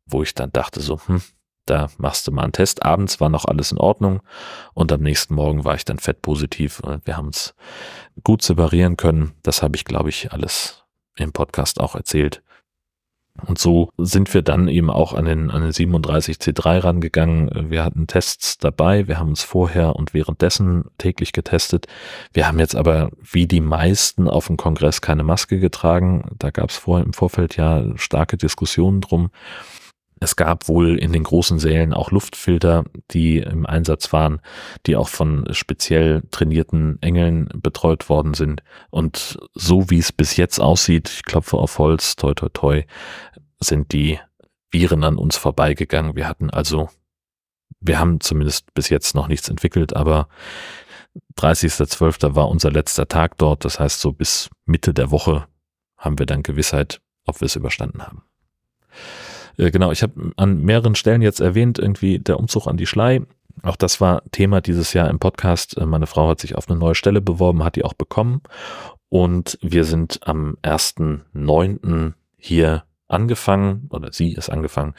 wo 0.06 0.24
ich 0.24 0.34
dann 0.34 0.54
dachte 0.54 0.80
so, 0.80 1.02
hm, 1.08 1.22
da 1.70 1.90
machst 1.98 2.28
du 2.28 2.32
mal 2.32 2.44
einen 2.44 2.52
Test. 2.52 2.84
Abends 2.84 3.20
war 3.20 3.30
noch 3.30 3.46
alles 3.46 3.72
in 3.72 3.78
Ordnung 3.78 4.22
und 4.74 4.92
am 4.92 5.02
nächsten 5.02 5.36
Morgen 5.36 5.66
war 5.66 5.76
ich 5.76 5.86
dann 5.86 6.00
fettpositiv. 6.00 6.82
Wir 7.06 7.18
haben 7.18 7.30
es 7.30 7.56
gut 8.24 8.42
separieren 8.42 8.98
können. 8.98 9.34
Das 9.44 9.62
habe 9.62 9.76
ich, 9.76 9.86
glaube 9.86 10.10
ich, 10.10 10.32
alles 10.32 10.84
im 11.16 11.32
Podcast 11.32 11.80
auch 11.80 11.96
erzählt. 11.96 12.42
Und 13.46 13.58
so 13.58 13.90
sind 13.98 14.34
wir 14.34 14.42
dann 14.42 14.68
eben 14.68 14.90
auch 14.90 15.14
an 15.14 15.26
den, 15.26 15.52
an 15.52 15.62
den 15.62 15.72
37C3 15.72 16.84
rangegangen. 16.84 17.70
Wir 17.70 17.84
hatten 17.84 18.08
Tests 18.08 18.58
dabei. 18.58 19.08
Wir 19.08 19.20
haben 19.20 19.30
uns 19.30 19.44
vorher 19.44 19.96
und 19.96 20.14
währenddessen 20.14 20.86
täglich 20.98 21.32
getestet. 21.32 21.88
Wir 22.34 22.48
haben 22.48 22.60
jetzt 22.60 22.76
aber 22.76 23.12
wie 23.20 23.48
die 23.48 23.62
meisten 23.62 24.28
auf 24.28 24.48
dem 24.48 24.58
Kongress 24.58 25.02
keine 25.02 25.24
Maske 25.24 25.60
getragen. 25.60 26.30
Da 26.38 26.50
gab 26.50 26.70
es 26.70 26.78
vorher 26.78 27.06
im 27.06 27.14
Vorfeld 27.14 27.56
ja 27.56 27.86
starke 27.96 28.38
Diskussionen 28.38 29.02
drum. 29.02 29.30
Es 30.20 30.36
gab 30.36 30.68
wohl 30.68 30.98
in 30.98 31.14
den 31.14 31.24
großen 31.24 31.60
Sälen 31.60 31.94
auch 31.94 32.12
Luftfilter, 32.12 32.84
die 33.12 33.38
im 33.38 33.66
Einsatz 33.66 34.12
waren, 34.12 34.42
die 34.86 34.96
auch 34.96 35.08
von 35.08 35.48
speziell 35.52 36.24
trainierten 36.32 37.02
Engeln 37.02 37.50
betreut 37.56 38.10
worden 38.10 38.34
sind. 38.34 38.62
Und 38.90 39.38
so 39.54 39.90
wie 39.90 40.00
es 40.00 40.12
bis 40.12 40.36
jetzt 40.36 40.60
aussieht, 40.60 41.10
ich 41.10 41.24
klopfe 41.24 41.58
auf 41.58 41.80
Holz, 41.80 42.16
toi 42.16 42.34
toi 42.34 42.50
toi, 42.50 42.84
sind 43.60 43.94
die 43.94 44.20
Viren 44.72 45.04
an 45.04 45.18
uns 45.18 45.38
vorbeigegangen. 45.38 46.16
Wir 46.16 46.28
hatten 46.28 46.50
also, 46.50 46.90
wir 47.80 48.00
haben 48.00 48.20
zumindest 48.20 48.74
bis 48.74 48.90
jetzt 48.90 49.16
noch 49.16 49.28
nichts 49.28 49.48
entwickelt, 49.50 49.96
aber 49.96 50.28
30.12. 51.38 52.36
war 52.36 52.50
unser 52.50 52.72
letzter 52.72 53.08
Tag 53.08 53.38
dort. 53.38 53.66
Das 53.66 53.80
heißt, 53.80 54.02
so 54.02 54.12
bis 54.12 54.50
Mitte 54.66 54.94
der 54.94 55.12
Woche 55.12 55.48
haben 55.98 56.20
wir 56.20 56.26
dann 56.26 56.44
Gewissheit, 56.44 57.02
ob 57.26 57.42
wir 57.42 57.46
es 57.46 57.56
überstanden 57.56 58.04
haben. 58.04 58.24
Äh, 59.60 59.72
genau, 59.72 59.92
ich 59.92 60.02
habe 60.02 60.32
an 60.38 60.64
mehreren 60.64 60.96
Stellen 60.96 61.22
jetzt 61.22 61.42
erwähnt, 61.42 61.78
irgendwie 61.78 62.20
der 62.20 62.40
Umzug 62.40 62.68
an 62.68 62.78
die 62.78 62.88
Schlei. 62.88 63.22
Auch 63.62 63.76
das 63.76 64.00
war 64.00 64.24
Thema 64.32 64.62
dieses 64.62 64.94
Jahr 64.94 65.10
im 65.10 65.20
Podcast. 65.20 65.78
Äh, 65.78 65.86
meine 65.86 66.08
Frau 66.08 66.30
hat 66.30 66.40
sich 66.40 66.56
auf 66.56 66.70
eine 66.70 66.80
neue 66.80 66.96
Stelle 66.96 67.22
beworben, 67.22 67.64
hat 67.64 67.76
die 67.76 67.84
auch 67.84 67.94
bekommen. 67.94 68.42
Und 69.10 69.58
wir 69.62 69.84
sind 69.84 70.20
am 70.28 70.58
1.9. 70.64 72.14
hier 72.38 72.84
angefangen, 73.08 73.88
oder 73.90 74.14
sie 74.14 74.34
ist 74.34 74.50
angefangen. 74.50 74.94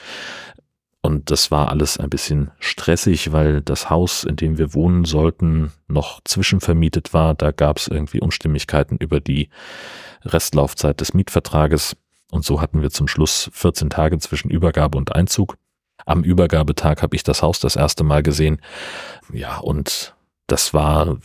Und 1.02 1.30
das 1.30 1.50
war 1.50 1.70
alles 1.70 1.98
ein 1.98 2.10
bisschen 2.10 2.50
stressig, 2.58 3.32
weil 3.32 3.62
das 3.62 3.88
Haus, 3.88 4.24
in 4.24 4.36
dem 4.36 4.58
wir 4.58 4.74
wohnen 4.74 5.06
sollten, 5.06 5.72
noch 5.88 6.20
zwischenvermietet 6.24 7.14
war. 7.14 7.34
Da 7.34 7.52
gab 7.52 7.78
es 7.78 7.88
irgendwie 7.88 8.20
Unstimmigkeiten 8.20 8.98
über 8.98 9.20
die 9.20 9.48
Restlaufzeit 10.24 11.00
des 11.00 11.14
Mietvertrages. 11.14 11.96
Und 12.30 12.44
so 12.44 12.60
hatten 12.60 12.82
wir 12.82 12.90
zum 12.90 13.08
Schluss 13.08 13.50
14 13.52 13.90
Tage 13.90 14.18
zwischen 14.18 14.50
Übergabe 14.50 14.96
und 14.96 15.14
Einzug. 15.14 15.56
Am 16.06 16.24
Übergabetag 16.24 17.02
habe 17.02 17.16
ich 17.16 17.22
das 17.22 17.42
Haus 17.42 17.60
das 17.60 17.76
erste 17.76 18.04
Mal 18.04 18.22
gesehen. 18.22 18.60
Ja, 19.32 19.58
und 19.58 20.14
das 20.46 20.72
war, 20.74 21.18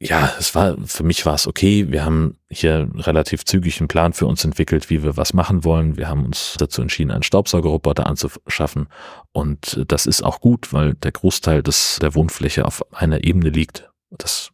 ja, 0.00 0.32
es 0.38 0.54
war, 0.54 0.76
für 0.84 1.02
mich 1.02 1.26
war 1.26 1.34
es 1.34 1.46
okay. 1.46 1.90
Wir 1.90 2.04
haben 2.04 2.36
hier 2.50 2.88
relativ 2.94 3.44
zügig 3.44 3.80
einen 3.80 3.88
Plan 3.88 4.12
für 4.12 4.26
uns 4.26 4.44
entwickelt, 4.44 4.90
wie 4.90 5.02
wir 5.02 5.16
was 5.16 5.32
machen 5.32 5.64
wollen. 5.64 5.96
Wir 5.96 6.08
haben 6.08 6.24
uns 6.24 6.54
dazu 6.58 6.82
entschieden, 6.82 7.10
einen 7.10 7.22
Staubsaugerroboter 7.22 8.06
anzuschaffen. 8.06 8.88
Und 9.32 9.84
das 9.88 10.06
ist 10.06 10.22
auch 10.22 10.40
gut, 10.40 10.72
weil 10.72 10.94
der 10.94 11.12
Großteil 11.12 11.62
des, 11.62 11.98
der 12.00 12.14
Wohnfläche 12.14 12.64
auf 12.64 12.84
einer 12.94 13.24
Ebene 13.24 13.50
liegt. 13.50 13.90
Das 14.10 14.50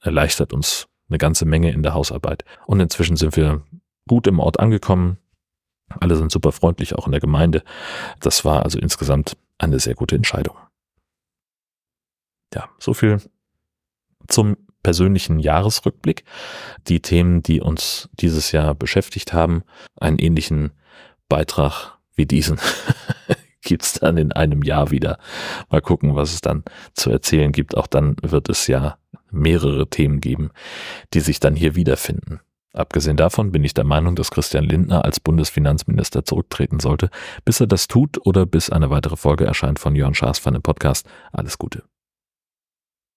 erleichtert 0.00 0.52
uns 0.52 0.86
eine 1.10 1.18
ganze 1.18 1.44
Menge 1.44 1.72
in 1.72 1.82
der 1.82 1.92
Hausarbeit. 1.92 2.44
Und 2.66 2.80
inzwischen 2.80 3.16
sind 3.16 3.36
wir 3.36 3.62
gut 4.10 4.26
im 4.26 4.40
Ort 4.40 4.58
angekommen. 4.58 5.18
Alle 6.00 6.16
sind 6.16 6.32
super 6.32 6.50
freundlich, 6.50 6.96
auch 6.96 7.06
in 7.06 7.12
der 7.12 7.20
Gemeinde. 7.20 7.62
Das 8.18 8.44
war 8.44 8.64
also 8.64 8.76
insgesamt 8.76 9.36
eine 9.56 9.78
sehr 9.78 9.94
gute 9.94 10.16
Entscheidung. 10.16 10.56
Ja, 12.52 12.68
so 12.80 12.92
viel 12.92 13.22
zum 14.26 14.56
persönlichen 14.82 15.38
Jahresrückblick. 15.38 16.24
Die 16.88 17.00
Themen, 17.00 17.44
die 17.44 17.60
uns 17.60 18.08
dieses 18.14 18.50
Jahr 18.50 18.74
beschäftigt 18.74 19.32
haben, 19.32 19.62
einen 19.94 20.18
ähnlichen 20.18 20.72
Beitrag 21.28 21.96
wie 22.16 22.26
diesen 22.26 22.58
gibt's 23.62 23.92
dann 23.92 24.16
in 24.16 24.32
einem 24.32 24.64
Jahr 24.64 24.90
wieder. 24.90 25.20
Mal 25.68 25.82
gucken, 25.82 26.16
was 26.16 26.34
es 26.34 26.40
dann 26.40 26.64
zu 26.94 27.10
erzählen 27.10 27.52
gibt. 27.52 27.76
Auch 27.76 27.86
dann 27.86 28.16
wird 28.22 28.48
es 28.48 28.66
ja 28.66 28.98
mehrere 29.30 29.88
Themen 29.88 30.20
geben, 30.20 30.50
die 31.14 31.20
sich 31.20 31.38
dann 31.38 31.54
hier 31.54 31.76
wiederfinden. 31.76 32.40
Abgesehen 32.72 33.16
davon 33.16 33.50
bin 33.50 33.64
ich 33.64 33.74
der 33.74 33.84
Meinung, 33.84 34.14
dass 34.14 34.30
Christian 34.30 34.64
Lindner 34.64 35.04
als 35.04 35.18
Bundesfinanzminister 35.18 36.24
zurücktreten 36.24 36.78
sollte. 36.78 37.10
Bis 37.44 37.60
er 37.60 37.66
das 37.66 37.88
tut 37.88 38.24
oder 38.24 38.46
bis 38.46 38.70
eine 38.70 38.90
weitere 38.90 39.16
Folge 39.16 39.44
erscheint 39.44 39.78
von 39.80 39.96
Jörn 39.96 40.14
Schaas 40.14 40.38
von 40.38 40.52
dem 40.52 40.62
Podcast. 40.62 41.06
Alles 41.32 41.58
Gute. 41.58 41.82